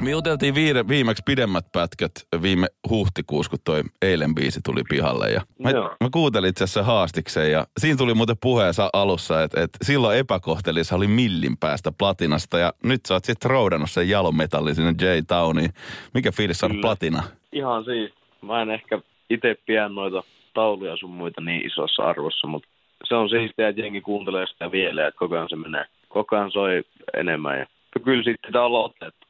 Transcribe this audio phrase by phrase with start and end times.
[0.00, 2.12] Me juteltiin viime, viimeksi pidemmät pätkät
[2.42, 5.28] viime huhtikuussa, kun toi eilen biisi tuli pihalle.
[5.30, 5.96] Ja mä, Joo.
[6.00, 10.96] mä kuuntelin itse asiassa haastikseen ja siinä tuli muuten puheensa alussa, että, että silloin epäkohtelissa
[10.96, 15.70] oli millin päästä platinasta ja nyt sä oot sitten roudannut sen jalometallin sinne J-Towniin.
[16.14, 16.80] Mikä fiilis Kyllä.
[16.80, 17.22] platina?
[17.52, 18.12] Ihan siis.
[18.42, 20.22] Mä en ehkä itse pidän noita
[20.54, 22.68] tauluja sun muita niin isossa arvossa, mutta
[23.08, 25.84] se on siistiä, että jengi kuuntelee sitä vielä, että koko ajan se menee.
[26.08, 26.82] Koko ajan soi
[27.16, 27.66] enemmän ja
[28.04, 29.29] kyllä sitten olla otettu.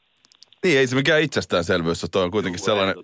[0.65, 2.97] Niin, ei se mikään itsestäänselvyys, toi on kuitenkin sellainen,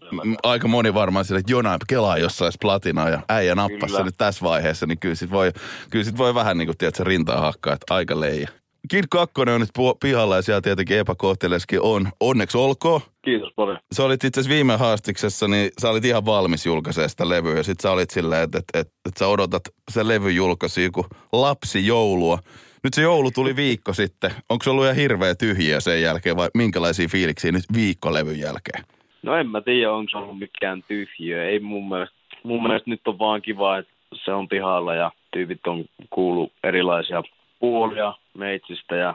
[0.42, 4.44] aika moni varmaan sille, että jonain kelaa jossain platinaa ja äijä nappasi sen nyt tässä
[4.44, 5.52] vaiheessa, niin kyllä sit voi,
[5.90, 8.48] kyllä sit voi vähän niin kuin, tiedät, se rintaa hakkaa, että aika leija.
[8.88, 9.70] Kid 2 on nyt
[10.00, 12.08] pihalla ja siellä tietenkin epäkohteleskin on.
[12.20, 13.00] Onneksi olkoon.
[13.24, 13.78] Kiitos paljon.
[13.94, 17.56] Sä olit itse asiassa viime haastiksessa, niin sä olit ihan valmis julkaisemaan sitä levyä.
[17.56, 21.06] Ja sit sä olit silleen, että, että, että, että sä odotat sen levyn julkaisua kuin
[21.32, 22.38] lapsi joulua.
[22.86, 24.30] Nyt se joulu tuli viikko sitten.
[24.48, 28.84] Onko se ollut ihan hirveä tyhjiä sen jälkeen vai minkälaisia fiiliksiä nyt viikkolevyn jälkeen?
[29.22, 31.44] No en mä tiedä, onko se ollut mikään tyhjiö.
[31.48, 32.16] Ei mun mielestä.
[32.42, 33.92] Mun mielestä nyt on vaan kiva, että
[34.24, 37.22] se on pihalla ja tyypit on kuullut erilaisia
[37.60, 39.14] puolia meitsistä ja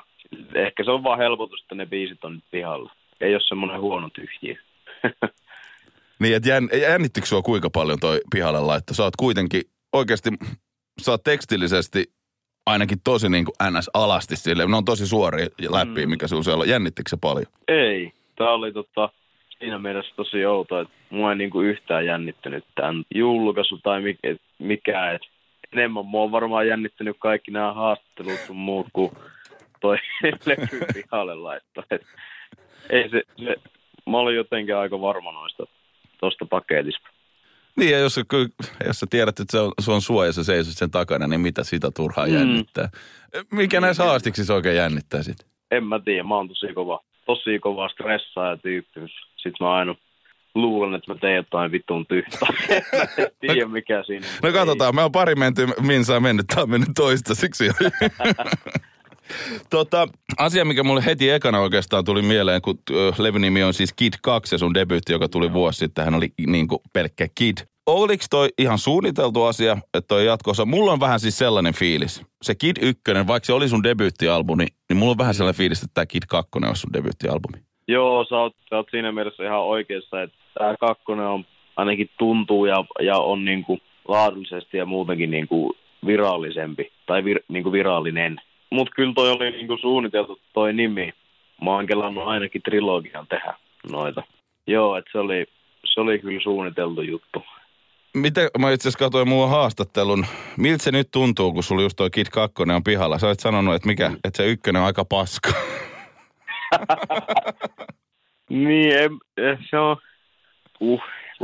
[0.55, 2.92] ehkä se on vaan helpotus, että ne biisit on nyt pihalla.
[3.22, 4.55] Ei ole semmoinen huono tyhjiö.
[6.19, 8.94] Niin, että jänn, jännittikö sua kuinka paljon toi pihalle laitto?
[8.94, 9.61] Sä oot kuitenkin
[9.94, 10.30] oikeasti,
[11.02, 12.05] sä oot tekstillisesti
[12.66, 13.90] ainakin tosi niin kuin ns.
[13.94, 14.67] alasti sille.
[14.67, 16.70] Ne on tosi suoria läppiä, mikä sun siellä on.
[16.70, 17.45] Jännittikö se paljon?
[17.67, 18.14] Ei.
[18.36, 19.09] Tämä oli tota,
[19.59, 24.42] siinä mielessä tosi outo, että mua ei niinku yhtään jännittänyt tämän julkaisu tai mikä, et,
[24.59, 25.22] mikä et
[25.73, 29.12] enemmän mua on varmaan jännittänyt kaikki nämä haastattelut sun muut kuin
[29.82, 29.98] toi
[30.45, 31.84] levy pihalle laitto.
[31.92, 32.02] Et,
[32.89, 33.56] ei se, se,
[34.09, 35.64] mä olin jotenkin aika varma noista
[36.20, 37.09] tosta paketista.
[37.76, 38.20] Niin, ja jos,
[38.86, 41.42] jos sä tiedät, että se on, se on sua ja sä seisot sen takana, niin
[41.42, 42.33] mitä sitä turhaa Mm.
[42.33, 42.89] jännittää?
[43.52, 45.48] Mikä näissä haastiksissa oikein jännittää sitten?
[45.71, 48.99] En mä tiedä, mä oon tosi kova, tosi kova stressaaja tyyppi.
[49.36, 49.95] Sitten mä aina
[50.55, 52.37] luulen, että mä teen jotain vitun tyhtä.
[53.17, 54.27] en tiedä mikä siinä.
[54.43, 57.73] No katsotaan, me on pari menty, min saa mennyt, tää on mennyt toistaiseksi jo.
[59.69, 63.93] tota, asia, mikä mulle heti ekana oikeastaan tuli mieleen, kun ö, levyn nimi on siis
[63.93, 67.58] Kid 2 ja sun debyytti, joka tuli vuosi sitten, hän oli niin kuin pelkkä Kid.
[67.86, 70.65] Oliko toi ihan suunniteltu asia, että toi jatkossa?
[70.65, 72.21] Mulla on vähän siis sellainen fiilis.
[72.41, 75.93] Se Kid 1, vaikka se oli sun debyyttialbumi, niin mulla on vähän sellainen fiilis, että
[75.93, 77.64] tämä Kid 2 on sun debyyttialbumi.
[77.87, 82.65] Joo, sä oot, sä oot siinä mielessä ihan oikeassa, että tämä kakkonen on ainakin tuntuu
[82.65, 85.75] ja, ja on niinku laadullisesti ja muutenkin niinku
[86.05, 88.41] virallisempi tai vir, niinku virallinen.
[88.71, 91.14] Mutta kyllä toi oli niinku suunniteltu toi nimi.
[91.64, 93.54] Mä oon kelannut ainakin trilogian tehdä
[93.92, 94.23] noita.
[94.67, 95.45] Joo, että se oli,
[95.93, 97.43] se oli kyllä suunniteltu juttu.
[98.14, 100.26] Miten, mä itse asiassa katsoin muun haastattelun.
[100.58, 103.20] Miltä se nyt tuntuu, kun sulla just toi Kid 2 on pihalla?
[103.20, 105.52] Sä olet sanonut, että, mikä, että se ykkönen on aika paska.
[108.52, 109.98] Niin, em, eh, se on,
[110.80, 111.02] uh,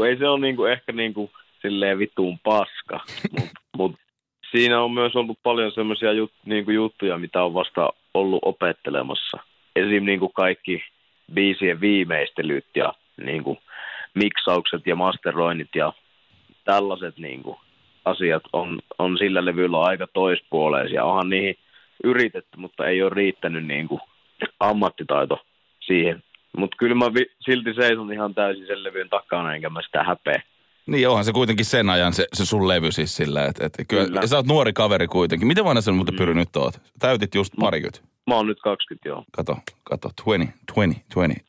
[0.07, 2.99] ei se ole niinku, ehkä niinku silleen vittuun paska,
[3.31, 3.95] mutta mut,
[4.51, 9.37] siinä on myös ollut paljon semmoisia jut, niinku juttuja, mitä on vasta ollut opettelemassa.
[9.75, 10.05] Esim.
[10.05, 10.83] Niinku kaikki
[11.33, 12.93] biisien viimeistelyt ja
[13.23, 13.57] niinku
[14.13, 15.93] miksaukset ja masteroinnit ja
[16.65, 17.59] tällaiset niinku
[18.05, 21.03] asiat on, on sillä levyllä aika toispuoleisia.
[21.03, 21.55] Onhan niihin
[22.03, 23.99] yritetty, mutta ei ole riittänyt niinku
[24.59, 25.45] ammattitaito
[25.79, 26.23] siihen.
[26.57, 30.41] Mutta kyllä mä vi- silti seison ihan täysin sen levyn takana, enkä mä sitä häpeä.
[30.87, 34.05] Niin onhan se kuitenkin sen ajan se, se sun levy siis sillä, että, että kyllä,
[34.05, 34.21] Kyllä.
[34.21, 35.47] Ja sä oot nuori kaveri kuitenkin.
[35.47, 36.81] Miten vanha sä muuten Pyry nyt oot?
[36.99, 37.99] Täytit just parikymmentä.
[38.27, 39.23] Mä oon nyt 20 joo.
[39.31, 41.41] Kato, kato, 20, 20, 20.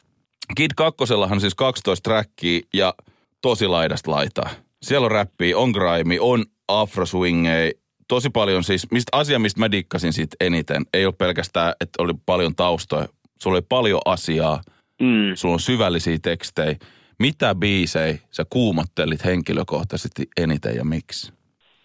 [0.57, 2.95] Kid kakkosellahan siis 12 trackia ja
[3.43, 4.51] tosi laidasta laitaa.
[4.83, 7.75] Siellä on räppiä, on grime, on afroswingei,
[8.09, 12.13] tosi paljon siis, mistä, asia mistä mä dikkasin siitä eniten, ei ole pelkästään, että oli
[12.27, 13.09] paljon taustoja,
[13.43, 14.61] sulla oli paljon asiaa,
[15.03, 15.35] Mm.
[15.35, 16.77] sulla on syvällisiä tekstejä.
[17.19, 21.33] Mitä biisejä sä kuumottelit henkilökohtaisesti eniten ja miksi?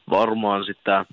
[0.09, 1.05] Varmaan sitä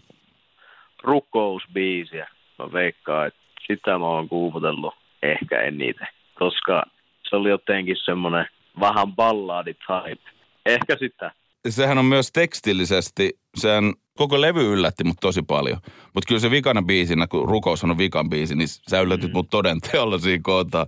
[1.02, 2.28] rukousbiisiä.
[2.58, 6.06] Mä veikkaan, että sitä mä oon kuumotellut ehkä eniten.
[6.34, 6.82] Koska
[7.30, 8.46] se oli jotenkin semmonen
[8.80, 10.30] vähän balladi type.
[10.66, 11.32] Ehkä sitä.
[11.68, 15.78] Sehän on myös tekstillisesti, sehän koko levy yllätti mut tosi paljon.
[16.14, 19.80] Mutta kyllä se vikana biisinä, kun rukoushan on vikan biisi, niin sä yllätyt mut toden
[19.80, 20.86] teolla siinä kohtaa.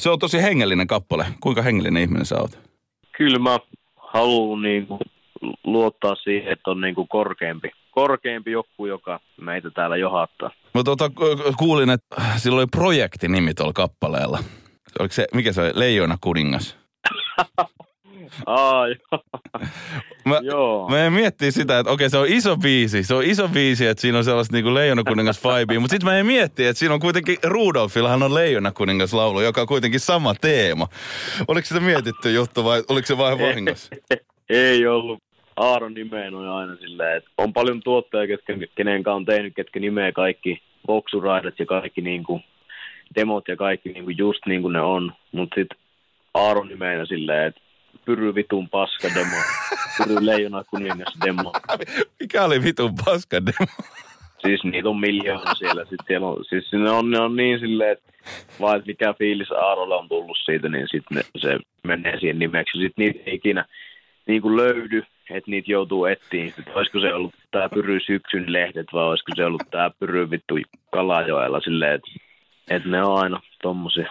[0.00, 1.26] Se on tosi hengellinen kappale.
[1.40, 2.58] Kuinka hengellinen ihminen sä oot?
[3.18, 3.58] Kyllä mä
[3.96, 4.98] haluan niinku
[5.64, 10.50] luottaa siihen, että on niinku korkeampi korkeampi joku, joka meitä täällä johattaa.
[10.74, 11.10] Mä tota,
[11.58, 14.38] kuulin, että sillä oli projektinimi tuolla kappaleella.
[15.00, 16.76] Oliko se, mikä se oli, Leijona kuningas?
[18.46, 18.86] Joo.
[20.24, 20.88] Mä, Joo.
[20.88, 23.02] mä en miettiä sitä, että okei, se on iso biisi.
[23.02, 25.80] Se on iso biisi, että siinä on sellaista niinku Leijona kuningas vibea.
[25.80, 29.60] Mutta sitten mä en miettiä, että siinä on kuitenkin Rudolfillahan on Leijona kuningas laulu, joka
[29.60, 30.88] on kuitenkin sama teema.
[31.48, 33.96] Oliko sitä mietitty juttu vai oliko se vain vahingossa?
[34.48, 35.18] Ei ollut.
[35.56, 39.80] Aaron nimeen on aina silleen, että on paljon tuottajia, ketkä, kenen kanssa on tehnyt, ketkä
[39.80, 42.40] nimeä kaikki boksuraidat ja kaikki niinku,
[43.14, 45.12] demot ja kaikki niinku just niin kuin ne on.
[45.32, 45.78] Mutta sitten
[46.34, 47.60] Aaron nimeenä silleen, että
[48.04, 49.36] pyry vitun paska demo,
[49.98, 51.52] pyry leijona kuningas demo.
[52.20, 53.72] Mikä oli vitun paska demo?
[54.42, 55.82] Siis niitä on miljoona siellä.
[55.82, 58.12] Sitten siellä on, siis ne on, ne on niin silleen, että
[58.60, 62.78] vaan että mikä fiilis Aarolle on tullut siitä, niin sitten se menee siihen nimeksi.
[62.78, 63.64] Sitten niitä ei ikinä
[64.26, 66.52] niin kuin löydy, että niitä joutuu etsiin.
[66.56, 70.54] Sitten olisiko se ollut tämä Pyry syksyn lehdet vai olisiko se ollut tämä Pyry vittu
[70.90, 72.10] Kalajoella silleen, että,
[72.76, 74.08] että ne on aina tommosia.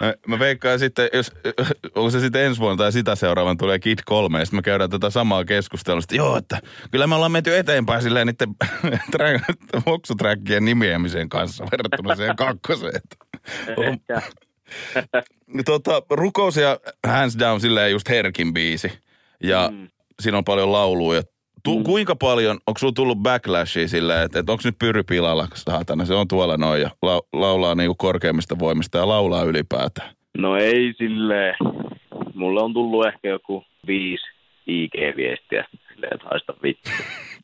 [0.00, 1.32] Mä, mä veikkaan sitten, jos,
[1.94, 4.90] onko se sitten ensi vuonna tai sitä seuraavan tulee Kid 3, ja sitten me käydään
[4.90, 6.60] tätä samaa keskustelua, että joo, että
[6.90, 8.54] kyllä me ollaan menty eteenpäin silleen niiden
[9.86, 13.00] voksuträkkien nimeämisen kanssa verrattuna siihen kakkoseen.
[13.78, 14.22] Ehkä.
[15.64, 18.92] tota, rukous ja hands down silleen just herkin biisi.
[19.42, 19.88] Ja mm.
[20.20, 21.22] siinä on paljon lauluja.
[21.64, 21.84] Tu, mm.
[21.84, 26.14] Kuinka paljon, onko sulla tullut backlashia silleen, että, että onko nyt pyry pilalla, saatana, se
[26.14, 30.14] on tuolla noin ja la, laulaa niinku korkeimmista voimista ja laulaa ylipäätään.
[30.38, 31.54] No ei silleen.
[32.34, 34.24] Mulle on tullut ehkä joku viisi
[34.66, 36.90] IG-viestiä silleen, että haista vittu.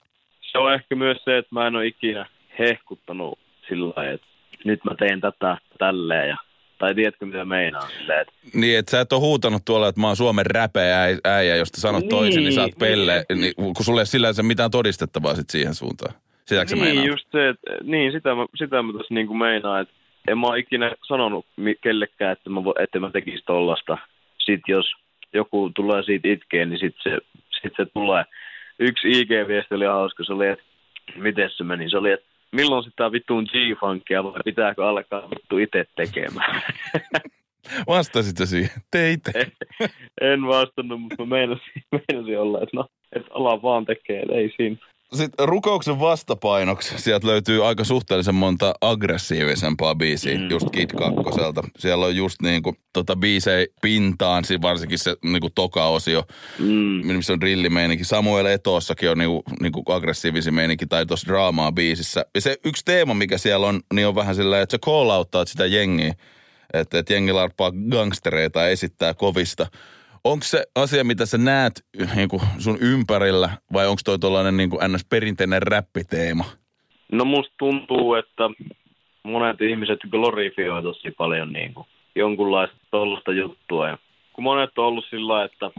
[0.53, 2.27] Se on ehkä myös se, että mä en ole ikinä
[2.59, 3.39] hehkuttanut
[3.69, 4.27] sillä lailla, että
[4.65, 6.37] nyt mä teen tätä tälleen ja
[6.81, 10.07] tai tiedätkö mitä meinaan silleen, että Niin, että sä et ole huutanut tuolla, että mä
[10.07, 13.41] oon Suomen räpeä äi- äijä, josta sanot Niin, toisin, niin sä oot pelle, niin.
[13.41, 16.15] niin, kun sulle ei sillä se mitään todistettavaa sit siihen suuntaan.
[16.47, 17.07] Sitäkö niin, meinaat?
[17.07, 19.95] just se, että niin, sitä mä, sitä mä tässä niinku meinaan, että
[20.29, 21.47] en mä ole ikinä sanonut
[21.81, 23.99] kellekään, että mä, että mä tekisin tollasta.
[24.39, 24.87] Sitten jos
[25.33, 27.19] joku tulee siitä itkeen, niin sitten se,
[27.63, 28.25] sit se tulee.
[28.79, 30.65] Yksi IG-viesti oli hauska, se oli, että
[31.17, 35.85] miten se meni, se oli, että milloin sitä vittuun G-funkia vai pitääkö alkaa vittu itse
[35.97, 36.63] tekemään.
[37.87, 38.71] Vastasit sä siihen?
[38.91, 39.33] Teite.
[40.21, 44.77] en vastannut, mutta meinasin, meinasin olla, että no, että ala vaan tekee, ei siinä.
[45.15, 50.51] Sitten rukouksen vastapainoksi sieltä löytyy aika suhteellisen monta aggressiivisempaa biisiä, mm.
[50.51, 51.63] just Kid Kakkoselta.
[51.79, 56.25] Siellä on just niinku tota biisei pintaan, si- varsinkin se niinku toka-osio,
[56.59, 57.07] Mm.
[57.07, 58.05] missä on drillimeininki.
[58.05, 62.25] Samuel Etossakin on niinku, niinku aggressiivisin meininki tai tuossa draamaa biisissä.
[62.35, 65.67] Ja se yksi teema, mikä siellä on, niin on vähän silleen, että sä call sitä
[65.67, 66.15] jengiä.
[66.73, 69.67] Että et jengi larppaa gangstereita ja esittää kovista.
[70.25, 71.73] Onko se asia, mitä sä näet
[72.17, 72.29] niin
[72.59, 75.07] sun ympärillä, vai onko toi tuollainen niin ns.
[75.11, 76.45] perinteinen räppiteema?
[77.13, 78.51] No musta tuntuu, että
[79.23, 83.89] monet ihmiset glorifioi tosi paljon niin kuin jonkunlaista tollaista juttua.
[83.89, 83.99] Ja
[84.33, 85.71] kun monet on ollut sillä että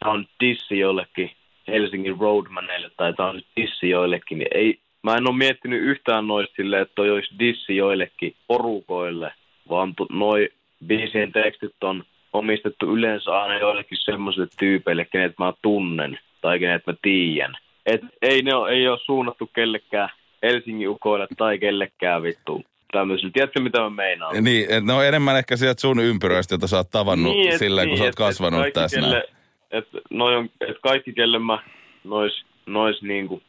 [0.00, 1.30] tämä on dissi jollekin
[1.68, 6.54] Helsingin roadmaneille tai tämä on dissi joillekin, niin ei, mä en ole miettinyt yhtään noista
[6.56, 9.32] silleen, että toi olisi dissi joillekin porukoille,
[9.68, 10.48] vaan tu- noi
[10.86, 12.04] biisien tekstit on
[12.34, 17.54] omistettu yleensä aina joillekin semmoisille tyypeille, kenet mä tunnen tai kenet mä tiedän.
[17.86, 20.08] Et ei ne ole, ei ole suunnattu kellekään
[20.42, 23.30] Helsingin ukoille tai kellekään vittu tämmöisille.
[23.32, 24.44] Tiedätkö mitä mä meinaan?
[24.44, 27.58] Niin, et ne on enemmän ehkä sieltä sun ympyröistä, jota sä oot tavannut niin, et-
[27.58, 29.24] silleen, kun sä oot et- kasvanut et kaikki, tässä kelle,
[29.70, 31.58] et, noi on, et kaikki, kelle mä
[32.04, 33.42] nois, nois niinku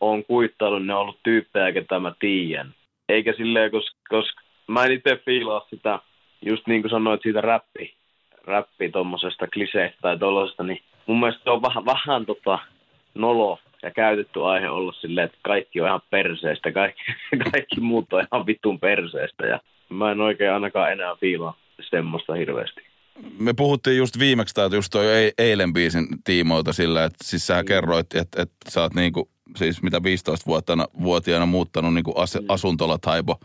[0.00, 2.74] on kuittaillut, ne on ollut tyyppejä, ketä mä tiedän.
[3.08, 5.98] Eikä silleen, koska, koska mä en itse fiilaa sitä,
[6.42, 7.94] just niin kuin sanoit siitä räppi,
[8.46, 12.58] räppi tommosesta kliseestä tai tollasesta, niin mun mielestä se on vähän, vähän tota
[13.14, 17.02] nolo ja käytetty aihe olla silleen, että kaikki on ihan perseestä, kaikki,
[17.52, 21.56] kaikki muut on ihan vitun perseestä ja mä en oikein ainakaan enää fiilaa
[21.90, 22.80] semmoista hirveästi.
[23.38, 27.64] Me puhuttiin just viimeksi, tai just toi ei- eilen biisin tiimoilta sillä, että siis sä
[27.64, 33.40] kerroit, että, että sä oot niinku, siis mitä 15-vuotiaana vuotiaana muuttanut niinku as, asuntolataipo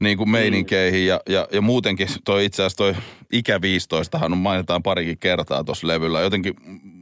[0.00, 2.94] niin kuin meininkeihin ja, ja, ja muutenkin toi itse asiassa toi
[3.32, 6.20] ikä 15 on mainitaan parikin kertaa tuossa levyllä.
[6.20, 6.54] Jotenkin,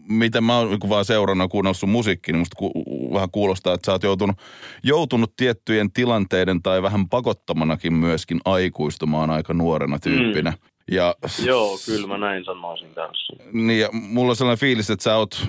[0.09, 2.73] miten mä oon niin vaan seurannut ja kuunnellut sun musiikki, niin musta ku,
[3.15, 4.37] vähän kuulostaa, että sä oot joutunut,
[4.83, 10.51] joutunut tiettyjen tilanteiden tai vähän pakottamanakin myöskin aikuistumaan aika nuorena tyyppinä.
[10.51, 10.57] Mm.
[10.91, 13.37] Ja, Joo, kyllä mä näin sanoisin kanssa.
[13.53, 15.47] Niin ja mulla on sellainen fiilis, että sä oot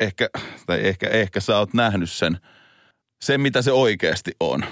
[0.00, 0.28] ehkä,
[0.66, 2.38] tai ehkä, ehkä sä oot nähnyt sen,
[3.24, 4.64] sen mitä se oikeasti on.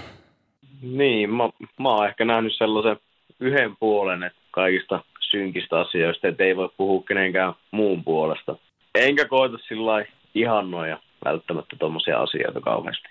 [0.82, 2.96] Niin, mä, mä oon ehkä nähnyt sellaisen
[3.40, 8.56] yhden puolen että kaikista synkistä asioista, että ei voi puhua kenenkään muun puolesta.
[8.94, 10.04] Enkä koeta sillä
[10.34, 13.08] ihannoja välttämättä tuommoisia asioita kauheasti.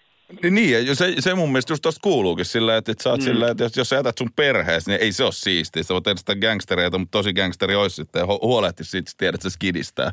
[0.51, 3.23] Niin, ja se, se mun mielestä just tosta kuuluukin silleen, että, että sä oot mm.
[3.23, 5.83] silleen, että jos, jos sä jätät sun perheessä, niin ei se ole siistiä.
[5.83, 9.35] Sä voit tehdä sitä gangstereita, mutta tosi gangsteri olisi sitten ja huolehti siitä, että tiedät,
[9.35, 10.11] että se skidistää.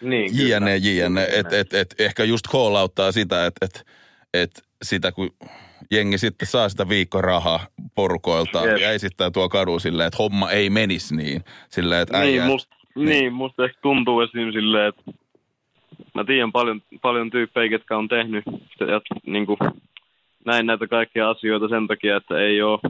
[0.00, 1.28] Niin, jne, jne.
[1.32, 2.76] Et, et, et, ehkä just call
[3.10, 3.86] sitä, että et,
[4.34, 4.50] et
[4.82, 5.30] sitä kun
[5.90, 7.60] jengi sitten saa sitä viikkorahaa
[7.94, 8.80] porukoilta yes.
[8.80, 11.44] ja esittää tuo kadu silleen, että homma ei menisi niin.
[11.68, 13.08] Silleen, että niin, äijä, must, niin.
[13.08, 14.52] niin, musta ehkä tuntuu esim.
[14.52, 15.02] silleen, että
[16.14, 18.44] mä tiedän paljon, paljon tyyppejä, ketkä on tehnyt
[18.80, 19.58] ja, niin kuin,
[20.44, 22.80] näin näitä kaikkia asioita sen takia, että ei ole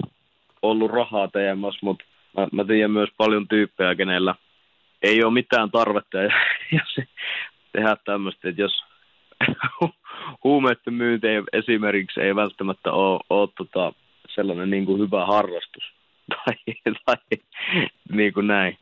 [0.62, 2.04] ollut rahaa teemässä, mutta
[2.36, 4.34] mä, mä tiedän myös paljon tyyppejä, kenellä
[5.02, 6.30] ei ole mitään tarvetta ja,
[6.76, 7.02] ja se,
[7.72, 8.84] tehdä tämmöistä, että jos
[10.44, 13.92] huumeiden myynti ei, esimerkiksi ei välttämättä ole, ole tota,
[14.34, 15.84] sellainen niin kuin hyvä harrastus
[16.34, 16.54] tai,
[17.06, 17.16] tai
[18.12, 18.78] niin kuin näin.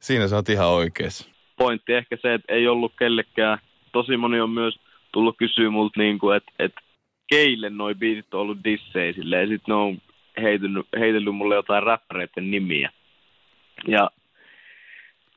[0.00, 1.30] Siinä sä oot ihan oikeassa.
[1.56, 3.58] Pointti ehkä se, että ei ollut kellekään.
[3.92, 4.78] Tosi moni on myös
[5.12, 6.80] tullut kysyä multa, niin kuin, että, että
[7.26, 9.98] keille noi biisit on ollut dissei ja sitten ne on
[10.42, 12.90] heitellyt, heitellyt mulle jotain räppäreiden nimiä.
[13.88, 14.10] Ja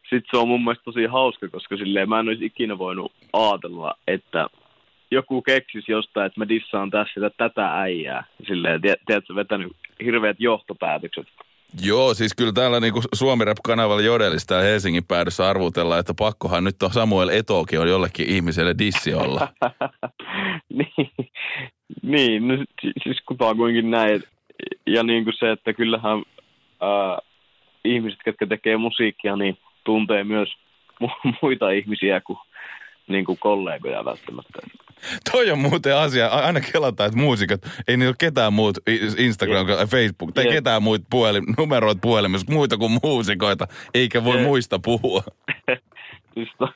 [0.10, 3.94] sitten se on mun mielestä tosi hauska, koska silleen mä en olisi ikinä voinut ajatella,
[4.08, 4.48] että
[5.12, 8.24] joku keksisi jostain, että mä dissaan tässä tätä äijää.
[8.48, 9.72] Silleen, tiedätkö, vetänyt
[10.04, 11.28] hirveät johtopäätökset.
[11.84, 16.84] Joo, siis kyllä täällä niinku Suomi Rap-kanavalla Jodelista ja Helsingin päädyssä arvutellaan, että pakkohan nyt
[16.84, 19.48] on Samuel Etokin on jollekin ihmiselle dissi olla.
[20.78, 21.12] niin,
[22.02, 22.56] niin no,
[23.04, 24.24] siis kukaan kuitenkin näin.
[24.88, 26.24] Ja niin kuin se, että kyllähän
[26.82, 27.20] ää,
[27.86, 30.50] ihmiset, jotka tekee musiikkia, niin tuntee myös
[31.04, 32.40] mu- muita ihmisiä kuin,
[33.08, 34.60] niin kuin kollegoja välttämättä.
[35.32, 36.28] Toi on muuten asia.
[36.28, 38.78] Aina kelataan, että muusikat, ei niillä ole ketään muut
[39.18, 39.90] Instagram yeah.
[39.90, 40.56] Facebook, tai yeah.
[40.56, 44.48] ketään muut puhelin, numeroit puhelimessa, muita kuin muusikoita, eikä voi yeah.
[44.48, 45.24] muista puhua.
[46.60, 46.68] to,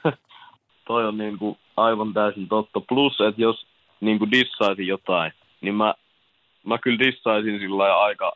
[0.88, 2.79] toi on niin kuin aivan täysin totta.
[2.79, 3.65] Plus, että jos
[4.01, 5.93] niin kuin dissaisin jotain, niin mä,
[6.65, 8.31] mä kyllä dissaisin sillä aika,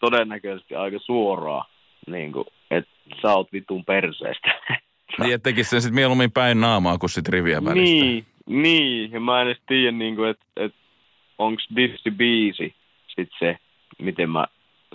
[0.00, 1.64] todennäköisesti aika suoraan,
[2.06, 2.90] niin kuin, että
[3.22, 4.60] sä oot vitun perseestä.
[5.18, 8.04] Niin, että tekisi sen sitten mieluummin päin naamaa kuin sitten riviä välistä.
[8.04, 10.78] Niin, niin, ja mä en edes tiedä, niin kuin, että, että
[11.38, 12.74] onko dissi biisi
[13.06, 13.58] sitten se,
[13.98, 14.46] miten mä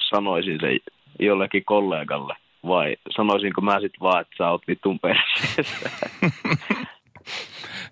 [0.10, 0.77] sanoisin se
[1.20, 2.36] jollekin kollegalle.
[2.68, 5.89] Vai sanoisinko mä sitten vaan, että sä oot vitun perseestä.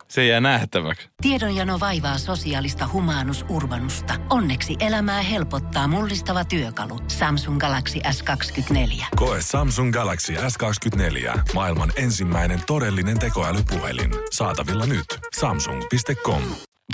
[0.08, 1.10] Se jää nähtäväksi.
[1.22, 4.14] Tiedonjano vaivaa sosiaalista humanus urbanusta.
[4.30, 7.00] Onneksi elämää helpottaa mullistava työkalu.
[7.08, 9.06] Samsung Galaxy S24.
[9.16, 11.40] Koe Samsung Galaxy S24.
[11.54, 14.12] Maailman ensimmäinen todellinen tekoälypuhelin.
[14.32, 15.06] Saatavilla nyt.
[15.40, 16.42] Samsung.com.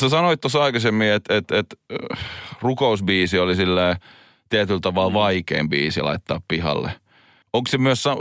[0.01, 1.79] Sä sanoit tuossa aikaisemmin, että et, et,
[2.61, 3.95] rukousbiisi oli silleen
[4.49, 6.91] tietyllä tavalla vaikein biisi laittaa pihalle.
[7.53, 8.17] Onko se, myös, on,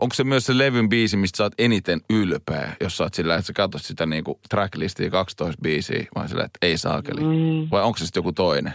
[0.00, 3.34] onko se myös se levyn biisi, mistä sä oot eniten ylpeä, jos sä oot sillä,
[3.34, 7.20] että sä katsot sitä niinku tracklistia 12 biisiä, vai sillä, että ei saakeli?
[7.20, 7.68] Mm.
[7.70, 8.72] Vai onko se sitten joku toinen?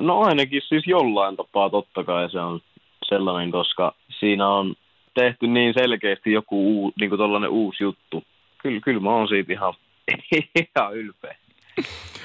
[0.00, 2.60] No ainakin siis jollain tapaa totta kai se on
[3.08, 4.74] sellainen, koska siinä on
[5.14, 8.24] tehty niin selkeästi joku uu, niin kuin uusi juttu.
[8.62, 9.74] Kyllä, kyllä mä oon siitä ihan,
[10.76, 11.36] ihan ylpeä.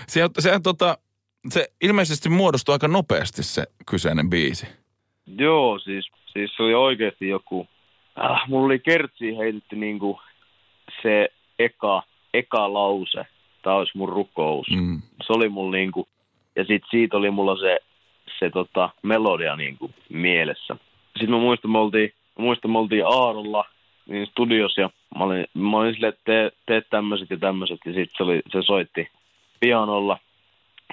[0.08, 0.98] Se, se, tota,
[1.50, 4.68] se ilmeisesti muodostui aika nopeasti se kyseinen biisi.
[5.38, 7.68] Joo, siis Siis se oli oikeasti joku,
[8.20, 10.22] äh, mulla oli kertsiin heitetty niinku
[11.02, 13.26] se eka, eka lause.
[13.62, 14.68] Tämä olisi mun rukous.
[14.70, 15.02] Mm.
[15.28, 16.08] Se oli mulla niinku,
[16.56, 17.80] ja sit siitä oli mulla se,
[18.40, 20.76] se tota, melodia niinku mielessä.
[21.14, 23.66] Sitten mä muistan, me oltiin, muistan, me oltiin Aarolla
[24.06, 27.94] niin studios ja mä olin, mä olin silleen, että tee, tee tämmöiset ja tämmöiset ja
[27.94, 29.08] sitten se, oli, se soitti
[29.60, 30.20] pianolla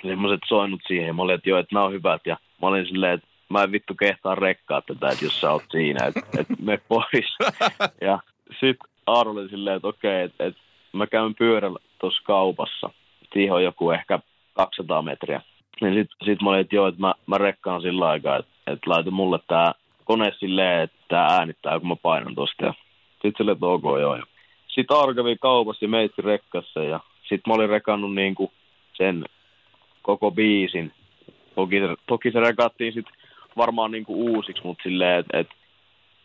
[0.03, 2.87] semmoiset soinut siihen ja mä olin, että joo, että nämä on hyvät ja mä olin
[2.87, 6.47] silleen, että mä en vittu kehtaa rekkaa tätä, että jos sä oot siinä, että et
[6.61, 7.37] me pois.
[8.01, 8.19] Ja
[8.61, 10.57] sit Aaro oli silleen, että okei, että et
[10.93, 12.91] mä käyn pyörällä tuossa kaupassa.
[13.33, 14.19] Siihen on joku ehkä
[14.55, 15.43] 200 metriä.
[15.81, 18.87] Niin sit, sit mä olin, että joo, että mä, mä rekkaan sillä aikaa, että et
[18.87, 19.73] laita mulle tää
[20.05, 22.65] kone silleen, että tää äänittää, kun mä painan tosta.
[22.65, 22.75] Ja
[23.23, 24.19] sit silleen, että ok, joo.
[24.69, 28.53] Sitten Aaro kävi kaupassa ja meitsi rekkassa ja sit mä olin rekannut niinku
[28.95, 29.25] sen
[30.03, 30.93] koko biisin.
[31.55, 33.15] Toki, toki se rekattiin sitten
[33.57, 35.49] varmaan niin kuin uusiksi, mutta silleen, että et,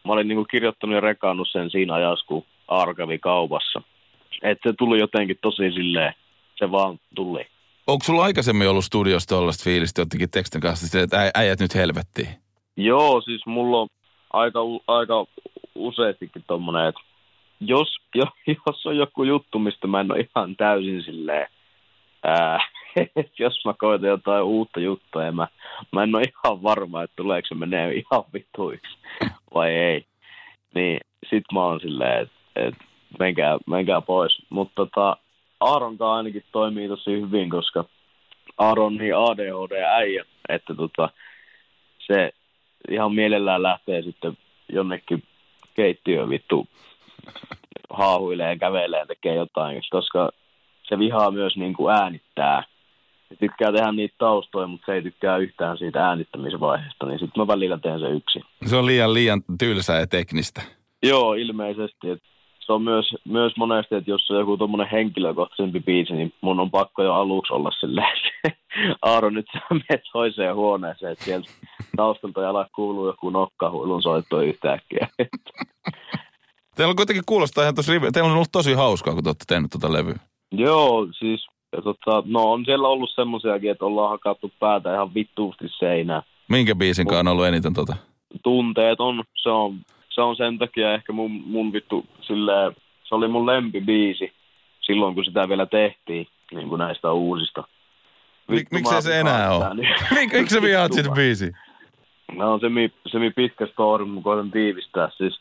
[0.06, 3.82] mä olin niin kuin kirjoittanut ja rekannut sen siinä ajassa, kun Aaro kävi kaupassa.
[4.42, 6.14] Että se tuli jotenkin tosi silleen,
[6.56, 7.48] se vaan tuli.
[7.88, 12.28] Onko sulla aikaisemmin ollut studiosta tuollaista fiilistä jotenkin tekstin kanssa, että äijät nyt helvettiin?
[12.78, 13.88] Joo, siis mulla on
[14.34, 15.26] aika, aika
[15.76, 17.02] useastikin tommonen, että
[17.60, 18.30] jos, jos,
[18.66, 21.48] jos on joku juttu, mistä mä en ole ihan täysin silleen,
[22.24, 22.60] ää,
[23.40, 25.48] jos mä koitan jotain uutta juttua ja mä,
[25.92, 28.98] mä en ole ihan varma, että tuleeko se menee ihan vituiksi
[29.54, 30.06] vai ei.
[30.76, 31.00] Niin
[31.30, 32.76] sit mä oon silleen, että et,
[33.20, 34.42] menkää, menkää pois.
[34.50, 35.18] Mutta tota,
[35.60, 37.86] Aaron ainakin toimii tosi hyvin, koska
[38.58, 41.10] Aaron niin ADHD-äijä, että tota,
[42.00, 42.32] se
[42.90, 44.38] ihan mielellään lähtee sitten
[44.70, 45.24] jonnekin
[45.76, 46.68] keittiöön vittu
[47.90, 50.32] haahuilee ja kävelee ja tekee jotain, koska
[50.84, 52.64] se vihaa myös niin kuin äänittää.
[53.30, 57.48] Se tykkää tehdä niitä taustoja, mutta se ei tykkää yhtään siitä äänittämisvaiheesta, niin sitten mä
[57.48, 58.44] välillä teen se yksin.
[58.66, 60.62] Se on liian liian tylsää ja teknistä.
[61.04, 62.10] Joo, ilmeisesti.
[62.10, 62.22] Et
[62.60, 66.72] se on myös, myös monesti, että jos on joku tuommoinen henkilökohtaisempi biisi, niin mun on
[66.72, 68.18] pakko jo aluksi olla silleen,
[69.02, 71.50] Aaro, nyt sä menet toiseen huoneeseen, että sieltä
[71.96, 75.08] taustalta ja ala kuuluu joku nokkahuilun soitto yhtäkkiä.
[76.76, 77.92] Teillä on kuitenkin kuulostaa ihan tosi.
[78.14, 80.16] Teillä on ollut tosi hauskaa, kun te olette tehnyt tuota levyä.
[80.52, 85.66] Joo, siis ja tota, no on siellä ollut semmoisiakin, että ollaan hakattu päätä ihan vittuusti
[85.80, 86.22] seinään.
[86.50, 87.96] Minkä biisin kanssa on ollut eniten tota?
[88.44, 93.28] Tunteet on, se on, se on sen takia ehkä mun, mun vittu silleen, se oli
[93.28, 94.34] mun lempibiisi
[94.82, 97.64] silloin, kun sitä vielä tehtiin, niin kuin näistä uusista.
[98.48, 99.74] Mik, miksei mä se enää ole?
[99.74, 99.86] nyt.
[100.20, 101.58] Mik, miksi sä vihaat sitä biisiä?
[102.36, 105.10] No se mi, se mi pitkä story, mä koitan tiivistää.
[105.18, 105.40] Siis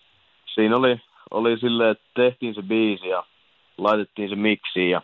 [0.55, 3.25] siinä oli, oli silleen, että tehtiin se biisi ja
[3.79, 5.03] laitettiin se miksiin ja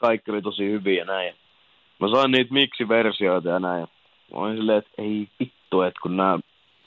[0.00, 1.34] kaikki oli tosi hyviä ja näin.
[2.00, 3.86] Mä sain niitä miksiversioita ja näin.
[4.32, 6.38] Mä olin silleen, että ei vittu, että kun nämä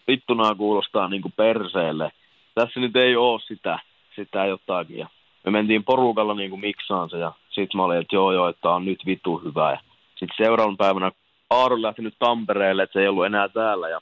[0.08, 2.12] vittu nää kuulostaa niinku perseelle.
[2.56, 3.80] Tässä nyt ei oo sitä,
[4.16, 4.98] sitä jotakin.
[4.98, 5.08] Ja
[5.46, 8.86] me mentiin porukalla niinku miksaan se ja sit mä olin, että joo joo, että on
[8.86, 9.72] nyt vittu hyvä.
[9.72, 9.80] Ja
[10.16, 11.12] sit seuraavan päivänä
[11.50, 14.02] Aaro lähti nyt Tampereelle, että se ei ollut enää täällä ja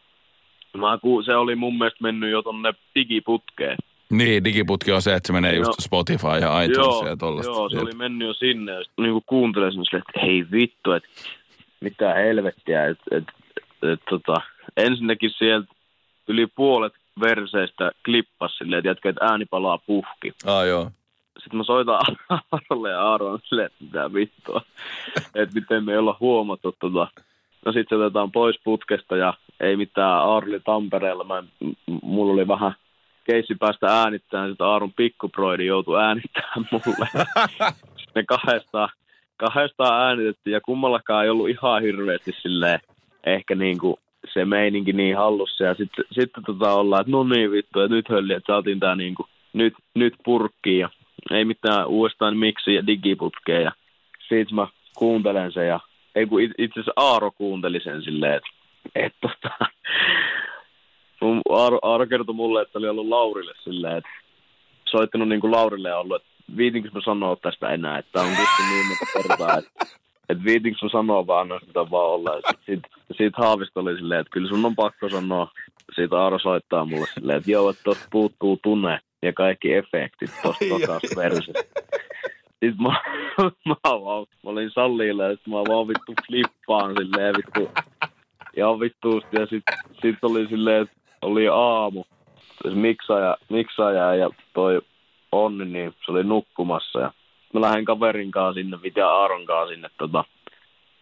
[0.78, 3.78] Mä se oli mun mielestä mennyt jo tonne digiputkeen.
[4.10, 5.76] Niin, digiputki on se, että se menee just Joo.
[5.80, 7.52] Spotify ja iTunes joo, ja tollaista.
[7.52, 8.72] joo, se oli mennyt jo sinne.
[8.72, 11.10] Ja sit niinku kuuntelin sen silleen, että hei vittu, että
[11.80, 12.86] mitä helvettiä.
[12.88, 13.24] Et, et,
[13.94, 14.42] et, tota,
[14.78, 15.68] ensinnäkin sieltä
[16.28, 20.34] yli puolet verseistä klippas silleen, että jätkä, että ääni palaa puhki.
[20.46, 20.92] Ah, joo.
[21.40, 24.62] Sitten mä soitan Aarolle ja Aaro on silleen, että mitä vittua.
[25.36, 27.08] että miten me ei olla huomattu tota.
[27.66, 31.24] No sit se otetaan pois putkesta ja ei mitään Aaro oli Tampereella.
[31.24, 32.76] Mä, m- mulla oli vähän
[33.24, 37.08] keissi päästä äänittämään, sitten Aaron pikkuproidi joutui äänittämään mulle.
[38.16, 38.90] ne kahdestaan,
[39.38, 42.80] kahdestaan äänitettiin ja kummallakaan ei ollut ihan hirveästi silleen
[43.26, 44.00] ehkä niinku
[44.34, 45.64] se meininki niin hallussa.
[45.64, 48.96] Ja sitten, sitten tota ollaan, että no niin vittu, että nyt hölli, että saatiin tää
[48.96, 50.90] niinku nyt, nyt purkkiin ja
[51.32, 53.72] ei mitään uudestaan miksi ja digiputkeen ja
[54.28, 55.80] siitä mä kuuntelen sen ja
[56.16, 58.50] ei kun it- itse asiassa Aaro kuunteli sen silleen, että
[58.96, 59.66] et, tota,
[61.24, 64.10] mun Aaro, Aaro kertoi mulle, että oli ollut Laurille silleen, että
[64.90, 68.66] soittanut niin kuin Laurille ja ollut, että viitinkö mä sanoa tästä enää, että on kuitenkin
[68.70, 72.36] niin monta kertaa, että että viitinkö mä sanoa vaan, anna sitä vaan olla.
[72.36, 72.84] Ja sit, sit,
[73.18, 75.52] siitä Haavisto oli silleen, että kyllä sun on pakko sanoa.
[75.96, 80.66] Siitä Aaro soittaa mulle silleen, että joo, että tosta puuttuu tunne ja kaikki efektit tosta
[80.70, 81.64] tokasta versiosta.
[82.60, 82.90] Sitten mä,
[83.70, 87.72] mä, vaan, mä olin sallilla ja sitten mä vaan vittu flippaan silleen vittu.
[88.58, 89.64] Ja vittuusti ja sit,
[90.02, 92.04] sit oli silleen, että oli aamu.
[92.64, 94.82] Se miksaaja, miksaaja ja toi
[95.32, 97.12] Onni, niin se oli nukkumassa ja
[97.54, 100.24] mä lähden kaverin kanssa sinne, Vitja Aaron kanssa sinne tota,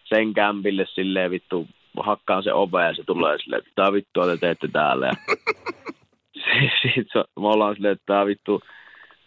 [0.04, 1.68] sen kämpille silleen vittu,
[2.00, 5.06] hakkaan se ove ja se tulee silleen, että tää vittua te teette täällä.
[5.06, 5.14] Ja
[6.82, 8.62] sit se, me ollaan silleen, että tää vittu,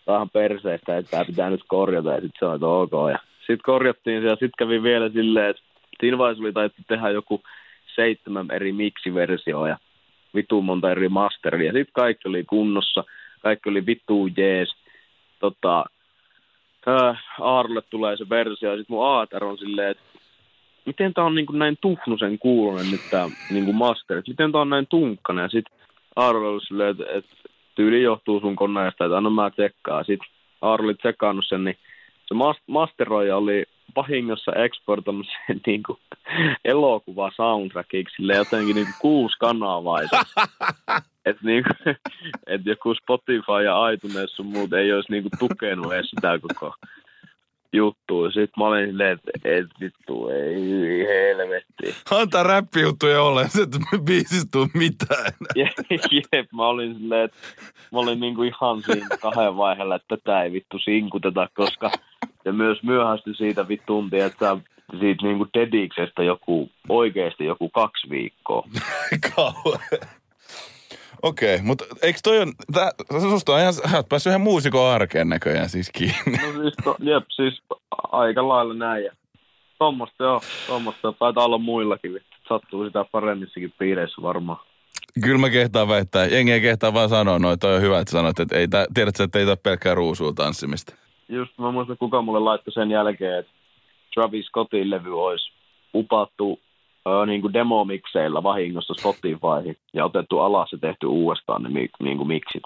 [0.07, 2.93] on perseestä, että tää pitää nyt korjata ja sit se on, että ok.
[3.13, 5.63] Ja sit korjattiin se ja sit kävi vielä silleen, että
[6.01, 7.43] siinä vaiheessa oli tehdä joku
[7.95, 9.79] seitsemän eri miksiversioa ja
[10.35, 11.73] vittu monta eri masteria.
[11.73, 13.05] Sitten kaikki oli kunnossa,
[13.43, 14.77] kaikki oli vittu jees.
[15.39, 15.85] Tota,
[17.41, 20.03] Aarolle tulee se versio ja sitten mun Aater on silleen, että
[20.87, 24.61] miten tää on niin kuin näin tuhnusen kuulonen nyt tää niin master, että miten tää
[24.61, 25.43] on näin tunkkanen.
[25.43, 25.77] Ja sitten
[26.17, 27.37] Aarolle oli silleen, että, että
[27.75, 30.05] tyyli johtuu sun koneesta, että anna mä tsekkaa.
[30.05, 30.29] Sitten
[30.63, 31.77] Aaro oli tsekannut sen, niin
[32.27, 33.65] se mas- masteroija oli
[33.97, 35.99] vahingossa exportannut sen niin kuin
[36.65, 40.21] elokuva soundtrackiksi silleen jotenkin niin kuin kuusi kanavaisen.
[41.25, 41.71] että niinku,
[42.47, 46.75] et joku Spotify ja iTunes sun muut ei olisi niinku tukenut edes sitä koko
[47.73, 48.27] juttua.
[48.27, 51.95] Sitten mä olin silleen, että et vittu, ei helvetti.
[52.11, 55.33] Antaa räppijuttuja olla, se että biisistä tuu mitään.
[55.55, 55.73] Jep,
[56.33, 57.37] jep, mä olin silleen, että
[57.93, 61.91] mä olin niinku ihan siinä kahden vaiheella, että tätä ei vittu sinkuteta, koska
[62.45, 64.57] ja myös myöhästy siitä vittu tuntia, että
[65.01, 68.69] siitä niinku dediksestä joku, oikeasti joku kaksi viikkoa.
[69.37, 69.81] Kauan.
[71.23, 72.91] Okei, okay, mutta eikö toi on, tää,
[73.31, 76.39] susta on ihan, sä oot päässyt ihan muusikon arkeen näköjään siis kiinni.
[76.47, 77.63] No siis, to, jep, siis
[78.13, 79.05] aika lailla näin.
[79.05, 79.13] Ja
[79.79, 82.21] tommosta joo, tommosta taitaa olla muillakin.
[82.49, 84.59] Sattuu sitä paremmissakin piireissä varmaan.
[85.25, 88.41] Kyllä mä kehtaan väittää, jengi ei kehtaa vaan sanoa noin, toi on hyvä, että sanoit,
[88.41, 91.04] että ei tää, tiedät sä, että ei tää pelkkää ruusua tanssimista.
[91.29, 93.53] Just mä muistan, kuka mulle laittoi sen jälkeen, että
[94.15, 95.53] Travis Scottin levy olisi
[95.95, 96.61] upattu
[97.09, 102.17] ö, niin kuin demomikseillä vahingossa Spotifyhin ja otettu alas ja tehty uudestaan ne mi, niin
[102.17, 102.63] kuin miksit.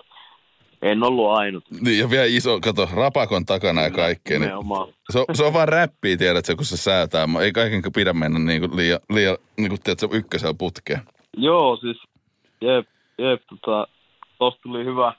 [0.82, 1.64] En ollut ainut.
[1.80, 4.38] Niin, ja vielä iso, kato, rapakon takana ja kaikkea.
[4.38, 4.88] Niin Nimenomaan.
[5.12, 7.26] se, on, se on vaan räppiä, tiedätkö, kun se säätää.
[7.26, 11.00] Mä- Ei kaiken pidä mennä niin kuin liian, liian niin kuin, tiedätkö, ykkösellä putkeen.
[11.36, 11.96] Joo, siis
[12.60, 12.86] jep,
[13.18, 13.88] jep, tota,
[14.38, 15.12] tosta tuli hyvä,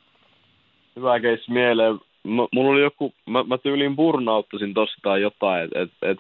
[0.96, 2.00] hyvä keissi mieleen.
[2.30, 6.18] M- mulla oli joku, mä, mä tyyliin burnauttasin tossa tai jotain, että et, et,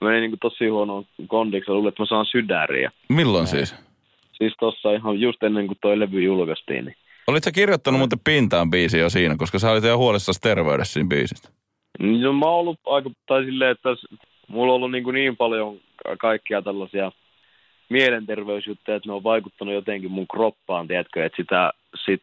[0.00, 2.90] meni niinku tosi huono kondiksi, luulin, että mä saan sydäriä.
[3.08, 3.74] Milloin siis?
[4.32, 6.96] Siis tossa ihan just ennen kuin toi levy julkaistiin, niin
[7.28, 11.08] Olit sä kirjoittanut muuten pintaan biisi jo siinä, koska sä olit ihan huolissasi terveydessä siinä
[11.08, 11.48] biisistä.
[11.98, 13.88] No, mä oon ollut aika, tai silleen, että
[14.48, 17.12] mulla on ollut niin, kuin niin paljon ka- kaikkia tällaisia
[17.88, 21.72] mielenterveysjuttuja, että ne on vaikuttanut jotenkin mun kroppaan, tiedätkö, että sitä
[22.04, 22.20] sit,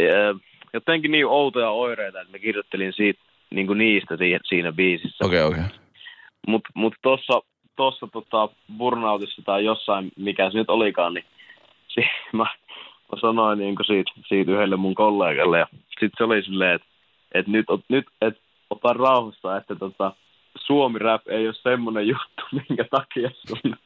[0.00, 0.34] ää,
[0.72, 5.26] jotenkin niin outoja oireita, että mä kirjoittelin siitä, niin kuin niistä siinä, siinä biisissä.
[5.26, 5.64] Okei, okay, okei.
[5.64, 5.78] Okay.
[6.46, 7.42] Mutta mut tuossa
[7.76, 11.24] tossa, tota, burnoutissa tai jossain, mikä se nyt olikaan, niin
[11.94, 12.44] si- mä,
[13.12, 16.88] mä sanoin niin siitä, siitä yhdelle mun kollegalle ja sitten se oli silleen, että
[17.32, 18.38] et nyt, ot- nyt et,
[18.70, 20.12] ota rauhassa, että tota,
[20.58, 23.76] Suomi rap ei ole semmoinen juttu, minkä takia sun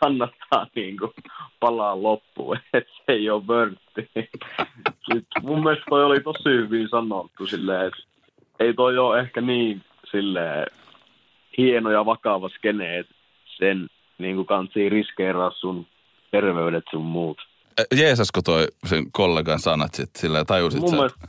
[0.00, 1.12] kannattaa niin kuin
[1.60, 4.10] palaa loppuun, että se ei ole vörtti.
[5.12, 8.02] Sitten mun mielestä toi oli tosi hyvin sanottu silleen, että
[8.60, 10.66] ei toi ole ehkä niin silleen
[11.58, 13.14] hieno ja vakava skene, että
[13.58, 15.86] sen niin kuin kansi riskeeraa sun
[16.30, 17.38] terveydet sun muut.
[17.94, 20.96] Jeesasko toi sen kollegan sanat sitten sillä tajusit Mun sä?
[20.96, 21.28] mielestä,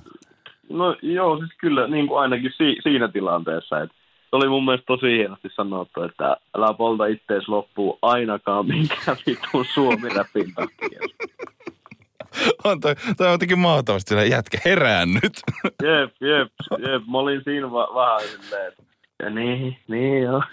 [0.69, 3.95] no joo, siis kyllä niin kuin ainakin si, siinä tilanteessa, että
[4.33, 9.65] se oli mun mielestä tosi hienosti sanottu, että älä polta ittees loppuun ainakaan minkään vitun
[9.73, 10.99] suomi-räpin takia.
[12.63, 15.33] On toi, toi on jotenkin mahtavasti sillä jätkä, herää nyt.
[15.83, 17.03] Jep, jep, jep.
[17.11, 18.83] Mä olin siinä va- vähän silleen, että
[19.23, 20.43] ja niin, niin joo.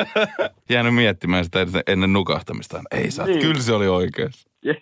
[0.70, 2.82] Jäänyt miettimään sitä ennen- nukahtamista.
[2.90, 3.38] Ei saa, Niin.
[3.40, 4.48] kyllä se oli oikeassa.
[4.62, 4.78] jep.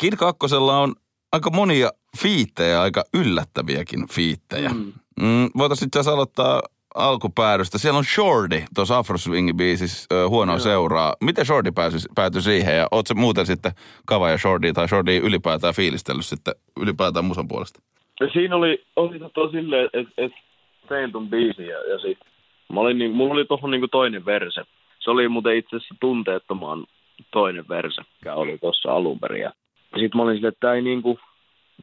[0.00, 0.94] Kid Kakkosella on
[1.32, 4.68] aika monia fiittejä, aika yllättäviäkin fiittejä.
[4.68, 4.92] Mm.
[5.20, 6.62] Mm, voitaisiin itse asiassa aloittaa
[6.96, 7.78] alkupäädystä.
[7.78, 11.14] Siellä on Shorty tuossa Afroswingin biisissä ö, huonoa seuraa.
[11.20, 13.72] Miten Shorty pääsy, päätyi siihen ja ootko muuten sitten
[14.06, 17.80] Kava ja Shorty tai Shorty ylipäätään fiilistellyt sitten ylipäätään musan puolesta?
[18.20, 20.32] Ja siinä oli, oli tota silleen, että et,
[20.88, 22.18] tein ton biisin ja, ja sit
[22.72, 24.62] mä olin, niin, mulla oli tohon niinku toinen verse.
[24.98, 26.86] Se oli muuten itse asiassa tunteettomaan
[27.30, 29.42] toinen verse, mikä oli tuossa alun perin.
[29.42, 29.52] Ja
[30.00, 31.18] sit mä olin silleen, että ei niinku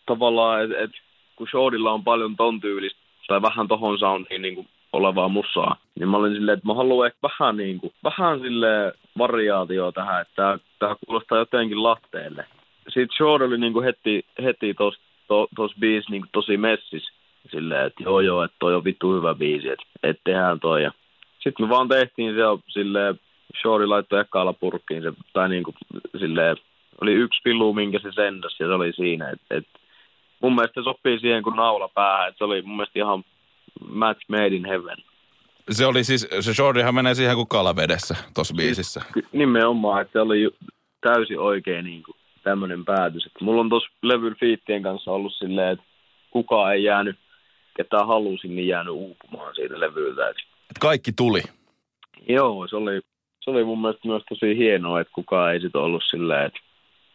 [0.06, 0.91] tavallaan, että et,
[1.36, 6.17] kun Shordilla on paljon ton tyylistä tai vähän tohon soundiin niinku olevaa musaa, niin mä
[6.17, 11.38] olin silleen, että mä haluan ehkä vähän niinku, vähän sille variaatio tähän, että tää, kuulostaa
[11.38, 12.45] jotenkin latteelle.
[12.84, 14.95] Sitten Shord oli niinku heti, heti tos,
[15.27, 17.03] to, tos biisi niinku tosi messis.
[17.51, 20.84] Silleen, että joo joo, että toi on vittu hyvä biisi, että et tehdään toi.
[20.84, 20.91] Ja
[21.39, 23.19] sitten me vaan tehtiin se silleen,
[23.62, 25.73] Shorty laittoi ekkaalla purkkiin se, tai niinku
[26.19, 26.58] silleen,
[27.01, 29.29] oli yksi pilu, minkä se sendas ja se oli siinä.
[29.29, 29.67] Et, et,
[30.41, 33.23] mun mielestä se sopii siihen kuin naula päähän, että se oli mun mielestä ihan
[33.89, 34.97] match made in heaven.
[35.71, 39.01] Se oli siis, se Shortyhan menee siihen kuin kalavedessä tuossa biisissä.
[39.31, 40.49] Nimenomaan, että se oli
[41.01, 43.25] täysin oikein niin kuin tämmöinen päätös.
[43.25, 45.86] Et mulla on tuossa levyn fiittien kanssa ollut silleen, että
[46.31, 47.15] kukaan ei jäänyt,
[47.77, 50.29] ketä halusi, niin jäänyt uupumaan siitä levyltä.
[50.29, 50.38] Et
[50.69, 51.41] Et kaikki tuli.
[52.29, 53.01] joo, se oli,
[53.41, 56.59] se oli mun mielestä myös tosi hienoa, että kukaan ei sit ollut silleen, että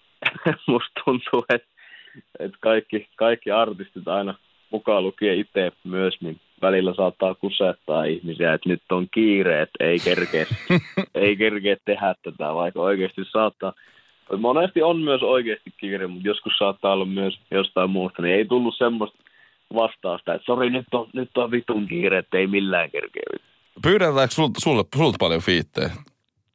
[0.67, 1.69] musta tuntuu, että,
[2.39, 4.35] että kaikki, kaikki artistit aina
[4.71, 9.99] mukaan lukien itse myös, niin välillä saattaa kusettaa ihmisiä, että nyt on kiire, että ei
[9.99, 10.47] kerkeä,
[11.15, 13.73] ei kerkeä tehdä tätä, vaikka oikeasti saattaa.
[14.39, 18.77] Monesti on myös oikeasti kiire, mutta joskus saattaa olla myös jostain muusta, niin ei tullut
[18.79, 19.19] semmoista
[19.75, 23.23] vastausta, että sori, nyt on, nyt on vitun kiire, että ei millään kerkeä.
[23.83, 25.91] Pyydetäänkö sulta, sulle, sulta paljon fiittejä?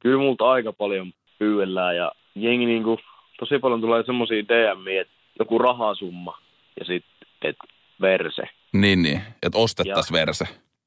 [0.00, 2.98] Kyllä multa aika paljon pyydellään ja jengi niinku,
[3.38, 6.38] tosi paljon tulee semmoisia DMiä, että joku rahasumma
[6.80, 7.64] ja sitten, että
[8.00, 8.42] verse.
[8.74, 9.20] Niin, niin.
[9.42, 10.44] Että ostettaisiin verse.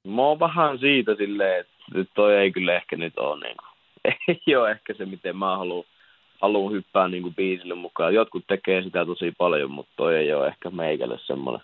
[0.07, 3.65] Mä oon vähän siitä silleen, että nyt toi ei kyllä ehkä nyt ole niinku,
[4.47, 5.83] ei ole ehkä se, miten mä haluan
[6.41, 8.13] haluan hyppää niinku biisille mukaan.
[8.13, 11.61] Jotkut tekee sitä tosi paljon, mutta toi ei ole ehkä meikälle semmoinen.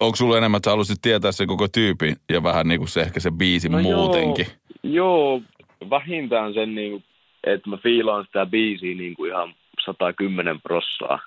[0.00, 3.20] Onko sulla enemmän, että haluaisit tietää se koko tyypin ja vähän niin kuin se ehkä
[3.20, 4.46] se biisi no muutenkin?
[4.82, 5.40] Joo,
[5.82, 7.02] joo, vähintään sen, niinku,
[7.44, 9.54] että mä fiilaan sitä biisiä niinku ihan
[9.84, 11.18] 110 prossaa.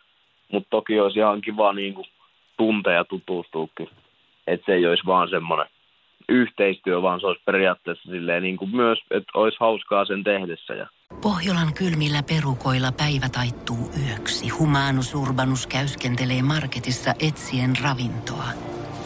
[0.52, 2.06] Mutta toki olisi ihan kiva niinku,
[2.58, 3.90] tuntea ja tutustuukin.
[4.52, 5.68] Että se ei olisi vaan semmoinen
[6.30, 10.74] yhteistyö, vaan se olisi periaatteessa silleen niinku myös, että olisi hauskaa sen tehdessä.
[10.74, 10.88] Ja
[11.22, 14.50] Pohjolan kylmillä perukoilla päivä taittuu yöksi.
[14.50, 18.48] Humanus Urbanus käyskentelee marketissa etsien ravintoa.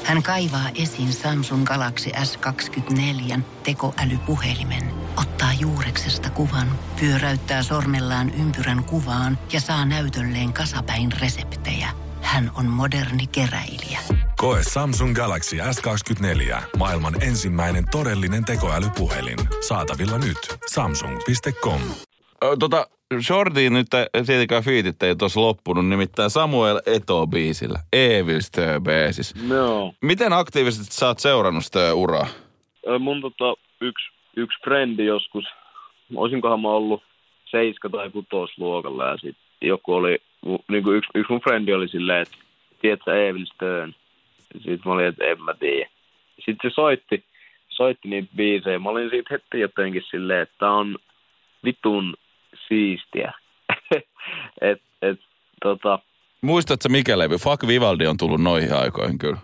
[0.03, 4.83] Hän kaivaa esiin Samsung Galaxy S24 tekoälypuhelimen,
[5.17, 6.67] ottaa juureksesta kuvan,
[6.99, 11.87] pyöräyttää sormellaan ympyrän kuvaan ja saa näytölleen kasapäin reseptejä.
[12.21, 14.24] Hän on moderni keräilijä.
[14.37, 16.55] Koe Samsung Galaxy S24.
[16.77, 19.37] Maailman ensimmäinen todellinen tekoälypuhelin.
[19.67, 20.37] Saatavilla nyt.
[20.65, 21.81] Samsung.com.
[22.59, 22.87] Tota,
[23.21, 23.87] Shortiin nyt
[24.25, 27.79] tietenkään fiitit ei tuossa loppunut, nimittäin Samuel Eto biisillä.
[27.93, 29.47] Evilstö biisis.
[29.47, 29.93] No.
[30.01, 32.27] Miten aktiivisesti sä oot seurannut sitä uraa?
[32.87, 34.05] Ö, Mun tota, yksi,
[34.37, 35.45] yksi frendi joskus,
[36.15, 37.03] olisinkohan mä ollut
[37.45, 40.17] seiska- tai kutosluokalla ja sit joku oli,
[40.67, 42.37] niin kuin yksi, yksi mun frendi oli silleen, että
[42.81, 43.93] tiedätkö Evil Stern?
[44.57, 45.89] Sitten mä olin, että en mä tiedä.
[46.35, 47.23] Sitten se soitti,
[47.69, 48.79] soitti niitä biisejä.
[48.79, 50.97] Mä olin siitä heti jotenkin silleen, että on
[51.63, 52.13] vitun
[52.67, 53.33] siistiä.
[54.61, 55.19] et, et,
[55.63, 55.99] tota,
[56.41, 57.37] Muistatko mikä levy?
[57.37, 59.37] Fuck Vivaldi on tullut noihin aikoihin kyllä.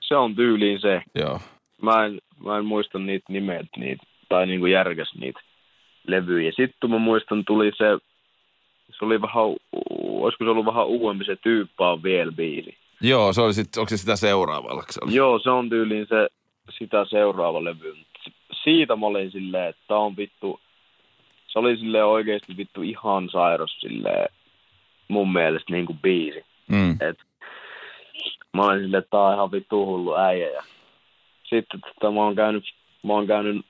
[0.00, 1.02] se on tyyliin se.
[1.14, 1.40] Joo.
[1.82, 5.40] Mä en, mä en muista niitä nimet, niitä, tai niinku järkäs niitä
[6.06, 6.52] levyjä.
[6.56, 7.84] Sitten mä muistan, tuli se,
[8.98, 9.44] se oli vähän,
[9.98, 12.76] olisiko se ollut vähän uudempi se tyyppä on vielä biisi.
[13.00, 14.82] Joo, se oli sit, onko se sitä seuraavalla?
[14.90, 15.14] Se oli?
[15.14, 16.28] Joo, se on tyyliin se,
[16.78, 17.96] sitä seuraava levy.
[18.64, 20.60] Siitä mä olin silleen, että on vittu,
[21.48, 24.28] se oli silleen oikeesti vittu ihan sairas silleen
[25.08, 26.44] mun mielestä niinku biisi.
[26.68, 26.90] Mm.
[27.00, 27.18] Et
[28.52, 30.48] mä olin silleen, että tää on ihan vittu hullu äijä.
[30.48, 30.62] Ja
[31.42, 32.64] sitten tota, mä oon käynyt,
[33.02, 33.66] mä oon käynyt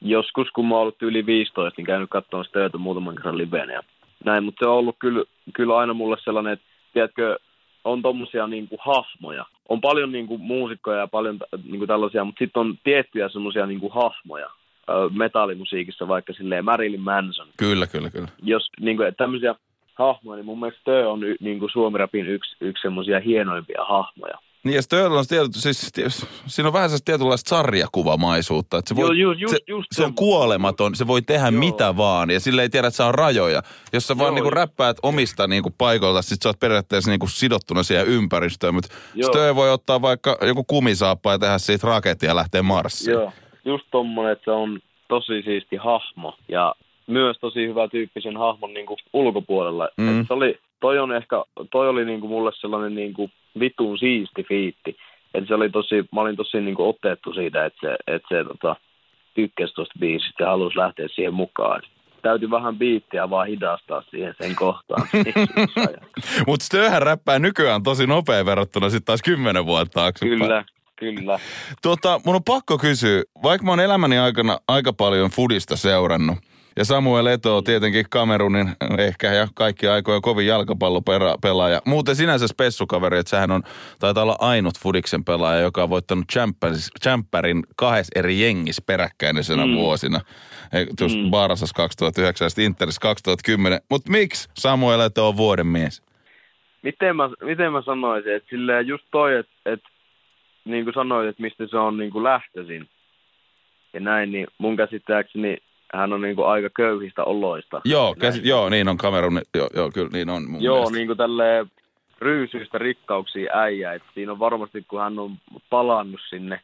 [0.00, 3.72] joskus, kun mä oon ollut yli 15, niin käynyt katsomaan sitä muutaman kerran livenä.
[3.72, 3.82] Ja
[4.24, 7.38] näin, mutta se on ollut kyllä, kyllä aina mulle sellainen, että tiedätkö,
[7.84, 9.44] on tommosia niinku hahmoja.
[9.68, 13.88] On paljon niinku muusikkoja ja paljon tä- niinku tällaisia, mutta sitten on tiettyjä semmosia niinku
[13.88, 14.46] hahmoja
[14.88, 17.48] ö, metallimusiikissa, vaikka silleen Marilyn Manson.
[17.56, 18.28] Kyllä, kyllä, kyllä.
[18.42, 19.54] Jos niinku, tämmöisiä
[19.94, 24.38] hahmoja, niin mun mielestä Tö on y, niinku Suomi-rapin yksi, yksi semmosia hienoimpia hahmoja.
[24.64, 28.78] Niin ja Stöllä on tietysti, siis, ties- siinä on vähän sellaista tietynlaista sarjakuvamaisuutta.
[28.78, 31.58] Että se, voi, Joo, ju- just- se, just se on kuolematon, se voi tehdä Joo.
[31.58, 33.62] mitä vaan ja sille ei tiedä, että saa rajoja.
[33.92, 34.54] Jos sä vaan Joo, niinku just.
[34.54, 38.74] räppäät omista niinku paikoilta, sit sä oot periaatteessa niinku sidottuna siihen ympäristöön.
[38.74, 39.28] Mutta Joo.
[39.32, 43.12] Stö voi ottaa vaikka joku kumisaappa ja tehdä siitä raketin ja lähteä Marsiin.
[43.14, 43.32] Joo,
[43.64, 46.74] just tommonen, että se on tosi siisti hahmo ja
[47.06, 49.88] myös tosi hyvä tyyppi sen hahmon niinku ulkopuolella.
[49.96, 50.04] Mm.
[50.08, 50.24] Mm.
[50.26, 51.36] se oli, toi on ehkä,
[51.70, 54.96] toi oli niinku mulle sellainen niinku vitun siisti fiitti.
[55.34, 58.76] Että se oli tosi, mä olin tosi niinku otettu siitä, että se, että se tota,
[59.34, 61.82] tykkäsi tuosta biisistä ja halusi lähteä siihen mukaan.
[62.22, 65.08] Täytyy vähän biittiä vaan hidastaa siihen sen kohtaan.
[66.46, 70.38] Mutta Stöhän räppää nykyään tosi nopea verrattuna sitten taas kymmenen vuotta taaksepäin.
[70.38, 70.64] kyllä,
[70.96, 71.38] kyllä.
[71.82, 76.38] Tota, mun on pakko kysyä, vaikka mä oon elämäni aikana aika paljon fudista seurannut,
[76.76, 81.80] ja Samuel Eto on tietenkin Kamerunin ehkä ja kaikki aikojen kovin jalkapallopelaaja.
[81.86, 83.62] Muuten sinänsä spessukaveri, että sehän on,
[83.98, 86.24] taitaa olla ainut fudiksen pelaaja, joka on voittanut
[87.02, 89.74] Champerin kahdessa eri jengissä peräkkäisenä mm.
[89.74, 90.20] vuosina.
[90.72, 91.30] E, Tuossa mm.
[91.30, 93.80] Barasas 2009 ja Interis 2010.
[93.90, 96.02] Mutta miksi Samuel Eto on vuoden mies?
[96.82, 99.88] miten mä, miten mä sanoisin, että silleen just toi, että, että
[100.64, 102.88] niin kuin sanoit, että mistä se on niin kuin lähtöisin
[103.92, 105.58] ja näin, niin mun käsittääkseni
[105.94, 107.80] hän on niin kuin aika köyhistä oloista.
[107.84, 108.48] Joo, käsi, Näin.
[108.48, 110.96] joo, niin on Kamerun, joo, joo kyllä niin on mun Joo, mielestä.
[110.96, 111.70] niin kuin tälleen
[112.18, 115.36] ryysyistä rikkauksiin äijä, että siinä on varmasti, kun hän on
[115.70, 116.60] palannut sinne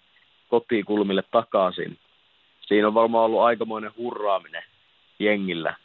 [0.49, 1.99] kotikulmille takaisin,
[2.67, 4.63] siinä on varmaan ollut aikamoinen hurraaminen
[5.19, 5.77] jengillä,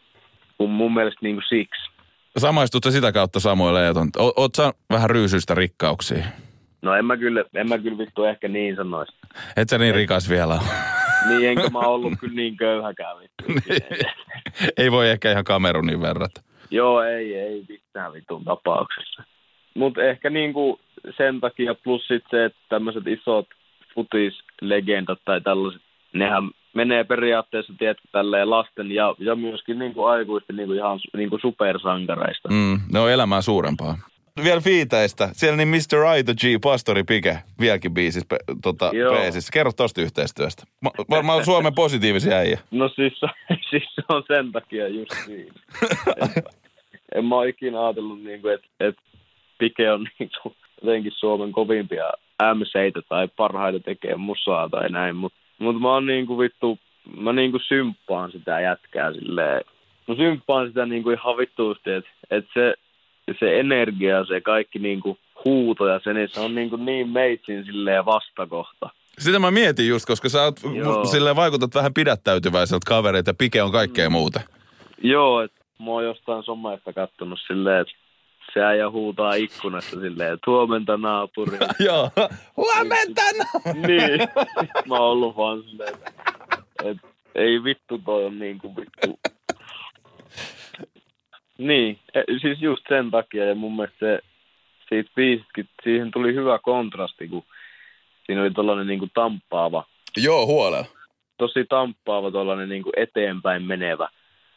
[0.60, 1.92] mun, mun mielestä niin kuin siksi.
[2.38, 4.10] Samaistutko sitä kautta Samuel Eeton?
[4.18, 6.26] Oot sä vähän ryysyistä rikkauksia?
[6.82, 9.14] No en mä kyllä, en mä kyllä vittu ehkä niin sanoisi.
[9.58, 10.60] Et sä niin rikas vielä.
[11.28, 13.44] Niin, enkä mä ollut kyllä niin köyhäkään vittu.
[14.78, 16.42] Ei voi ehkä ihan Kamerunin verrata.
[16.72, 19.24] Joo, ei, ei missään vitun tapauksessa.
[19.74, 20.80] Mutta ehkä niinku
[21.18, 23.48] sen takia plus sit se, että tämmöiset isot
[23.96, 25.82] futislegendat tai tällaiset,
[26.14, 32.50] nehän menee periaatteessa, tiedätkö, tälleen lasten ja, ja myöskin niinku aikuisten niinku ihan niinku supersankareista.
[32.50, 33.98] Mm, ne on elämää suurempaa.
[34.44, 35.30] Vielä fiiteistä.
[35.32, 36.06] Siellä niin Mr.
[36.08, 39.52] Aito G, Pastori Pike, vieläkin biisissä, pe, tota, peesissä.
[39.54, 40.64] Kerro tosta yhteistyöstä.
[40.82, 42.60] Ma, varmaan Suomen positiivisia äijä.
[42.72, 43.22] No siis,
[43.70, 45.54] siis se on sen takia just siinä.
[46.22, 46.44] en,
[47.16, 48.96] en mä ole ikinä ajatellut, niinku, että et
[49.58, 52.10] Pike on niinku jotenkin Suomen kovimpia
[52.56, 56.80] MCitä tai parhaita tekee musaa tai näin, mutta mut mä oon niinku vittu,
[57.18, 59.62] mä niinku symppaan sitä jätkää silleen.
[60.08, 62.74] Mä symppaan sitä niinku ihan vittuusti, että et se,
[63.40, 68.06] se energia, se kaikki niinku huuto ja se, niin se on niinku niin meitsin silleen
[68.06, 68.90] vastakohta.
[69.20, 71.06] Sitä mä mietin just, koska sä oot, Joo.
[71.06, 74.42] silleen vaikutat vähän pidättäytyväiseltä kavereita ja Pike on kaikkea muuta.
[75.04, 77.94] Joo, että mä oon jostain somesta kattonut silleen, että
[78.54, 81.58] se äijä huutaa ikkunasta silleen, että huomenta naapuri.
[81.86, 82.10] Joo,
[82.58, 83.74] huomenta no.
[83.88, 84.20] niin,
[84.90, 86.12] mä oon ollut vaan silleen, että
[86.84, 86.98] et,
[87.36, 89.20] ei vittu toi on niin kuin vittu.
[91.58, 94.20] Niin, e, siis just sen takia ja mun mielestä se,
[94.90, 97.44] siitä biisitkin, siihen tuli hyvä kontrasti, kun
[98.26, 99.84] siinä oli tollainen niin kuin tamppaava,
[100.18, 100.86] Joo, huolella.
[101.38, 104.10] tosi tamppaava tollainen niin kuin eteenpäin menevä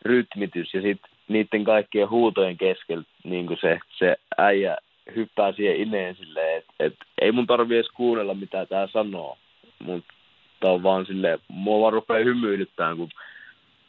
[0.02, 4.76] rytmitys ja sitten niiden kaikkien huutojen keskellä niin kuin se, se äijä
[5.16, 9.38] hyppää siihen ineen silleen, että et, ei mun tarvi edes kuunnella mitä tää sanoo,
[9.84, 10.14] mutta
[10.60, 13.08] tää on vaan silleen, mua vaan rupeaa hymyilyttämään, kun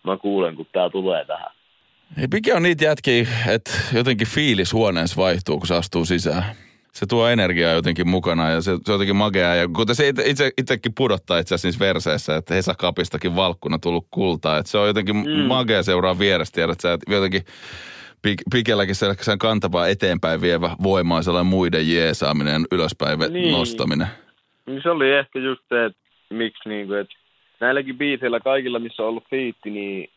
[0.04, 1.57] mä kuulen, kun tää tulee tähän.
[2.18, 6.44] Ei, mikä on niitä jätkiä, että jotenkin fiilis huoneessa vaihtuu, kun se astuu sisään.
[6.92, 9.56] Se tuo energiaa jotenkin mukana ja se, se on jotenkin makeaa.
[9.56, 14.08] Ja kuten se itse, itse, itsekin pudottaa itse asiassa niissä verseissä, että Hesakapistakin valkkuna tullut
[14.12, 14.58] kultaa.
[14.58, 15.30] Että se on jotenkin mm.
[15.32, 16.56] magea seuraa vierestä.
[16.56, 17.42] Tiedät sä, että jotenkin
[18.22, 23.52] pik, pikelläkin se, sen kantavaa eteenpäin vievä voima on sellainen muiden jeesaaminen ja ylöspäin Niin.
[23.52, 24.08] nostaminen.
[24.66, 27.16] Niin se oli ehkä just se, että miksi niinku, että
[27.60, 30.10] näilläkin biiseillä kaikilla, missä on ollut fiitti, niin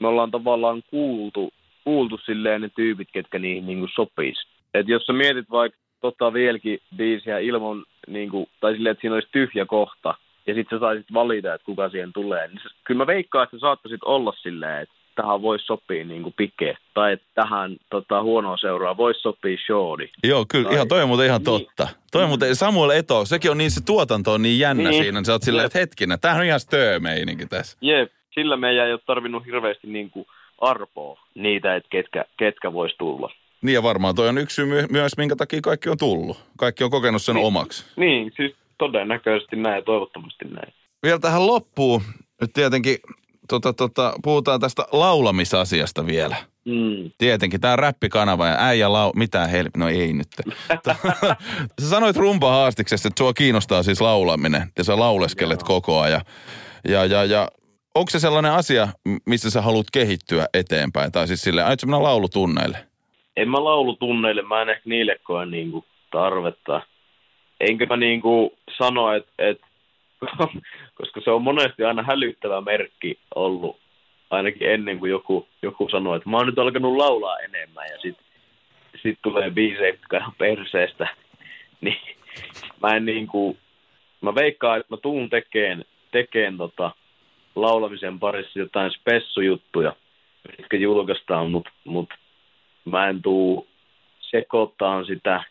[0.00, 1.52] me ollaan tavallaan kuultu,
[1.84, 4.36] kuultu silleen ne tyypit, ketkä niihin niinku sopis.
[4.74, 9.28] Et jos sä mietit vaikka tota vieläkin biisiä ilman, niinku, tai silleen, että siinä olisi
[9.32, 10.14] tyhjä kohta,
[10.46, 13.56] ja sitten sä saisit valita, että kuka siihen tulee, niin se, kyllä mä veikkaan, että
[13.56, 18.56] sä saattaisit olla silleen, että tähän voisi sopia niinku pike, tai että tähän tota, huonoa
[18.56, 20.08] seuraa voisi sopia shorty.
[20.24, 21.44] Joo, kyllä, Tai- ihan toi on muuten ihan Niin.
[21.44, 21.88] totta.
[22.12, 25.02] Toi on muuten, Samuel Eto, sekin on niin, se tuotanto on niin jännä Niin.
[25.04, 25.20] siinä.
[25.24, 27.78] Sä oot silleen, että hetkinen, tämähän on ihan stöömeininki tässä.
[27.80, 30.26] Jep, sillä meidän ei ole tarvinnut hirveästi niinku
[30.60, 33.30] arpoa niitä, että ketkä, ketkä vois tulla.
[33.62, 36.44] Niin ja varmaan toi on yksi syy my- myös, minkä takia kaikki on tullut.
[36.58, 37.46] Kaikki on kokenut sen Niin.
[37.46, 37.84] omaksi.
[37.96, 40.72] Niin, siis todennäköisesti näin ja toivottavasti näin.
[41.02, 42.02] Vielä tähän loppuun,
[42.40, 42.96] nyt tietenkin
[43.48, 46.36] tota, tota, puhutaan tästä laulamisasiasta vielä.
[46.64, 47.10] Mm.
[47.18, 49.12] Tietenkin, tämä räppikanava ja äijä lau...
[49.14, 49.68] Mitä hel...
[49.76, 50.28] No ei nyt.
[51.82, 55.66] sä sanoit rumpahaastiksessa, että sua kiinnostaa siis laulaminen ja sä lauleskelet Joo.
[55.66, 56.20] koko ajan.
[56.88, 57.48] Ja, ja, ja
[57.96, 58.88] onko se sellainen asia,
[59.26, 61.12] missä sä haluat kehittyä eteenpäin?
[61.12, 62.78] Tai siis silleen, aiotko mennä laulutunneille?
[63.36, 66.82] En mä laulutunneille, mä en ehkä niille koe niinku tarvetta.
[67.60, 69.60] Enkä mä niinku sano, että et,
[70.98, 73.76] koska se on monesti aina hälyttävä merkki ollut,
[74.30, 78.16] ainakin ennen kuin joku, joku sanoo, että mä oon nyt alkanut laulaa enemmän ja sit,
[79.02, 81.08] sit tulee biisejä, jotka ihan perseestä.
[81.80, 82.16] Niin
[82.82, 83.56] mä en niinku,
[84.20, 86.90] mä veikkaan, että mä tuun tekeen, tekeen tota,
[87.56, 89.92] laulamisen parissa jotain spessujuttuja,
[90.58, 92.08] mitkä julkaistaan, mutta mut
[92.84, 93.66] mä en tuu
[94.20, 95.44] sekoittaa sitä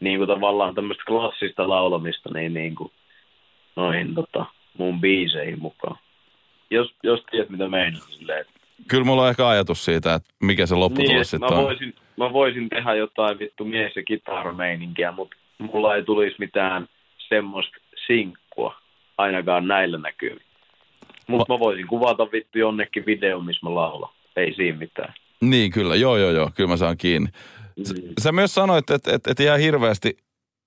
[0.00, 2.92] niin kuin tavallaan tämmöistä klassista laulamista niin, niin kuin
[3.76, 4.44] noihin tota,
[4.78, 5.98] mun biiseihin mukaan.
[6.70, 8.46] Jos, jos tiedät, mitä meinaa silleen.
[8.88, 11.64] Kyllä mulla on ehkä ajatus siitä, että mikä se Niin, lopputulos että sitten mä, on.
[11.64, 17.76] voisin, mä voisin tehdä jotain vittu mies- ja kitarameininkiä, mutta mulla ei tulisi mitään semmoista
[18.06, 18.74] sinkkua
[19.18, 20.42] ainakaan näillä näkymin.
[21.38, 24.10] Mutta mä voisin kuvata vittu jonnekin video, missä mä laulan.
[24.36, 25.14] Ei siinä mitään.
[25.40, 25.96] Niin, kyllä.
[25.96, 26.50] Joo, joo, joo.
[26.54, 27.28] Kyllä mä saan kiinni.
[27.76, 27.84] Mm.
[28.20, 30.16] Sä myös sanoit, että et, et ihan hirveästi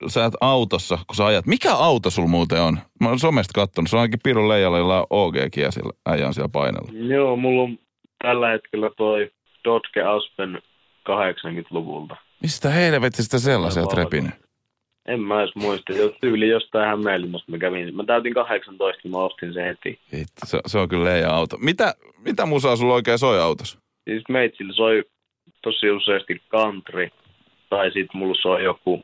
[0.07, 1.45] sä et autossa, kun sä ajat.
[1.45, 2.79] Mikä auto sul muuten on?
[2.99, 3.89] Mä oon somesta kattonut.
[3.89, 6.91] Se on ainakin Pirun Leijalla, jolla on ja sillä äijä on siellä painella.
[7.15, 7.77] Joo, mulla on
[8.23, 9.31] tällä hetkellä toi
[9.63, 10.61] Dodge Aspen
[11.09, 12.15] 80-luvulta.
[12.41, 14.44] Mistä helvetistä sellaisia repinyt?
[15.05, 17.95] En mä edes muista, tyyli jostain Hämeenlinnasta mä kävin.
[17.95, 19.99] Mä täytin 18, niin mä ostin sen heti.
[20.13, 21.57] Hitto, se, se, on kyllä Leija auto.
[21.57, 23.79] Mitä, mitä musaa sulla oikein soi autossa?
[24.09, 25.03] Siis meitsillä soi
[25.61, 27.09] tosi useasti country,
[27.69, 29.03] tai sit mulla soi joku,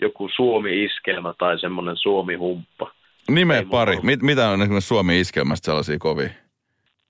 [0.00, 2.92] joku Suomi-iskelmä tai semmonen Suomi-humppa.
[3.30, 3.92] Nimeä Ei pari.
[3.92, 6.28] mulla- Mit, mitä on esimerkiksi Suomi-iskelmästä sellaisia kovia?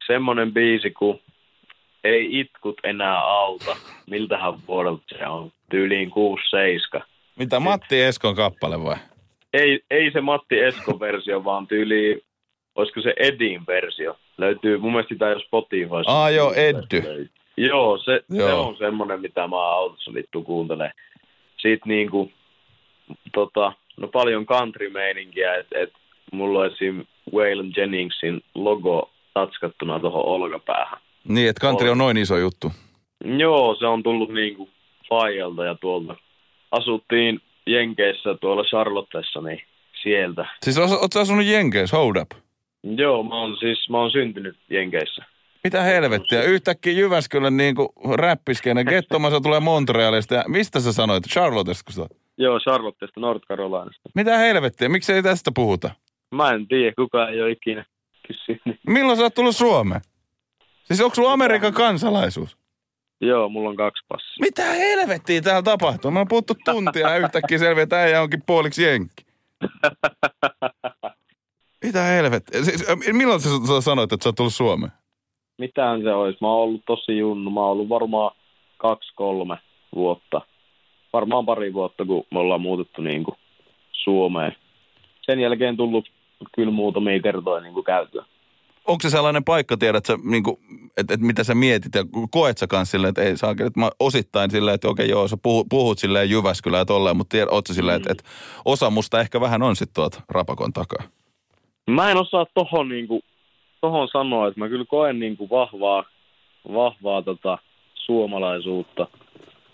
[0.06, 1.20] Semmonen biisi, kun
[2.04, 3.76] ei itkut enää auta.
[4.10, 5.52] Miltähän vuodelta se on?
[5.70, 6.10] Tyyliin
[6.98, 7.02] 6-7.
[7.40, 8.96] Mitä Matti Eskon kappale vai?
[9.52, 12.22] Ei, ei se Matti Eskon versio, vaan tyyli,
[12.74, 14.16] olisiko se Edin versio.
[14.38, 16.12] Löytyy, mun mielestä sitä jo Spotifyssa.
[16.12, 17.28] Aa, joo, Eddy.
[17.56, 18.48] Joo, se, Joo.
[18.48, 20.92] se on semmonen, mitä mä autossa vittu kuuntelen.
[21.56, 22.32] Sitten niinku,
[23.34, 25.92] tota, no paljon country-meininkiä, että et
[26.32, 27.04] mulla on esim.
[27.34, 31.00] Waylon Jenningsin logo tatskattuna tuohon olkapäähän.
[31.28, 32.72] Niin, että country on noin iso juttu.
[33.24, 34.68] Joo, se on tullut niinku
[35.08, 36.16] Fajalta ja tuolta.
[36.70, 39.62] Asuttiin Jenkeissä tuolla Charlottessa, niin
[40.02, 40.46] sieltä.
[40.62, 42.30] Siis oot, oot sä asunut Jenkeissä, hold up.
[42.82, 45.24] Joo, mä oon siis, mä oon syntynyt Jenkeissä.
[45.64, 46.42] Mitä helvettiä?
[46.42, 50.34] Yhtäkkiä Jyväskylän niinku räppiskenen gettomassa tulee Montrealista.
[50.34, 51.24] Ja mistä sä sanoit?
[51.28, 52.18] Charlottesta, kun?
[52.38, 54.10] Joo, Charlottesta, North Carolinasta.
[54.14, 54.88] Mitä helvettiä?
[54.88, 55.90] Miksi ei tästä puhuta?
[56.30, 57.84] Mä en tiedä, kuka ei ole ikinä
[58.26, 58.80] kysynyt.
[58.86, 60.00] Milloin sä oot tullut Suomeen?
[60.84, 62.56] Siis onko sulla Amerikan kansalaisuus?
[63.20, 64.36] Joo, mulla on kaksi passia.
[64.40, 66.10] Mitä helvettiä täällä tapahtuu?
[66.10, 69.24] Mä oon puhuttu tuntia ja yhtäkkiä selviää, että äijä onkin puoliksi jenkki.
[71.84, 72.64] Mitä helvettiä?
[72.64, 74.92] Siis, milloin sä, sä sanoit, että sä oot tullut Suomeen?
[75.58, 76.38] Mitähän se olisi?
[76.40, 77.50] Mä oon ollut tosi junnu.
[77.50, 78.36] Mä oon ollut varmaan
[78.76, 79.56] kaksi, kolme
[79.94, 80.40] vuotta.
[81.12, 83.36] Varmaan pari vuotta, kun me ollaan muutettu niin kuin
[83.92, 84.56] Suomeen.
[85.22, 86.08] Sen jälkeen tullut
[86.54, 88.24] kyllä muutamia kertoja niin kuin käytyä.
[88.84, 90.56] Onko se sellainen paikka, tiedät sä, niin kuin,
[90.96, 93.90] että, että mitä sä mietit ja koet sä kanssa silleen, että ei saa, että mä
[94.00, 97.66] osittain silleen, että okei joo, sä puhut, puhut silleen Jyväskylä ja tolleen, mutta tiedät, oot
[97.66, 98.24] sä silleen, että, että
[98.64, 101.08] osa musta ehkä vähän on sitten tuolta Rapakon takaa.
[101.90, 103.22] Mä en osaa tohon, niin kuin,
[103.80, 106.04] tohon sanoa, että mä kyllä koen niin kuin vahvaa,
[106.72, 107.58] vahvaa tota,
[107.94, 109.06] suomalaisuutta.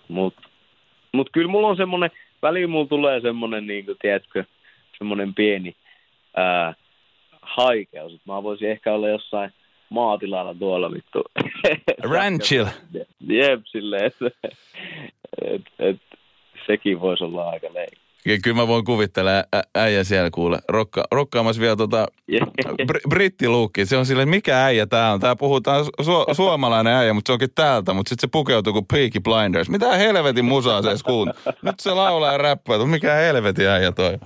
[0.09, 0.43] Mutta
[1.12, 2.11] mut kyllä mulla on semmoinen,
[2.43, 4.45] väliin mulla tulee semmoinen, niin kuin, tiedätkö,
[4.99, 5.77] semmoinen pieni
[6.37, 6.75] ää,
[7.43, 8.12] haikeus.
[8.12, 9.53] että Mä voisin ehkä olla jossain
[9.91, 11.22] maatilalla tuolla vittu.
[12.12, 12.70] Ranchilla.
[13.28, 14.30] Jep, silleen, että
[15.45, 15.97] et, et,
[16.66, 18.07] sekin voisi olla aika leikki.
[18.26, 22.07] Ja kyllä mä voin kuvitella ä- äijä siellä kuule, rokka, rokkaamassa vielä tota
[22.93, 23.87] br- brittiluukki.
[23.87, 25.20] Se on silleen, mikä äijä tää on?
[25.20, 29.20] Tää puhutaan su- suomalainen äijä, mutta se onkin täältä, mutta sitten se pukeutuu kuin Peaky
[29.20, 29.70] Blinders.
[29.70, 31.32] Mitä helvetin musaa se kuun?
[31.62, 34.18] Nyt se laulaa ja räppää, mikä helvetin äijä toi.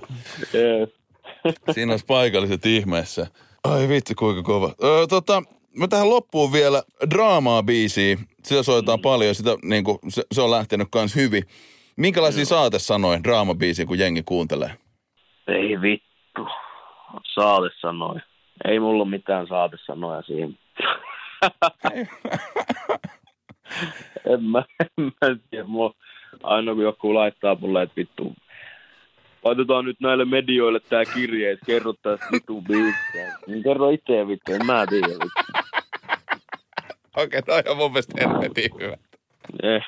[1.71, 3.27] Siinä olisi paikalliset ihmeessä.
[3.63, 4.73] Ai vitsi, kuinka kova.
[4.83, 5.43] Öö, tota,
[5.77, 8.17] mä tähän loppuun vielä draamaa biisiä.
[8.43, 9.03] Sitä soitetaan mm.
[9.03, 11.43] paljon, sitä, niin kuin, se, se, on lähtenyt kans hyvin.
[11.97, 14.71] Minkälaisia saate sanoi draamabiisiä, kun jengi kuuntelee?
[15.47, 16.47] Ei vittu.
[17.33, 18.19] Saate sanoi.
[18.65, 20.57] Ei mulla ole mitään saate sanoja siihen.
[24.33, 25.11] en mä, en mä
[25.49, 25.65] tiedä.
[25.65, 25.93] Mulla,
[26.43, 28.33] aina kun joku laittaa mulle, että vittu,
[29.43, 33.37] laitetaan nyt näille medioille tää kirje, että kerro tästä vittu biisiä.
[33.47, 35.27] Niin kerro itse vittu, en mä tiedä vittu.
[37.17, 38.97] Okei, okay, toi on mun mielestä helvetin hyvä.
[39.63, 39.81] Eh.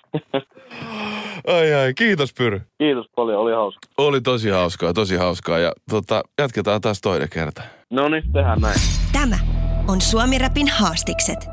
[1.48, 2.62] Ai ai, kiitos Pyry.
[2.78, 3.88] Kiitos paljon, oli hauska.
[3.98, 7.62] Oli tosi hauskaa, tosi hauskaa ja tota, jatketaan taas toinen kerta.
[7.90, 8.80] No niin, tehdään näin.
[9.12, 9.36] Tämä
[9.88, 11.53] on Suomi Rapin haastikset.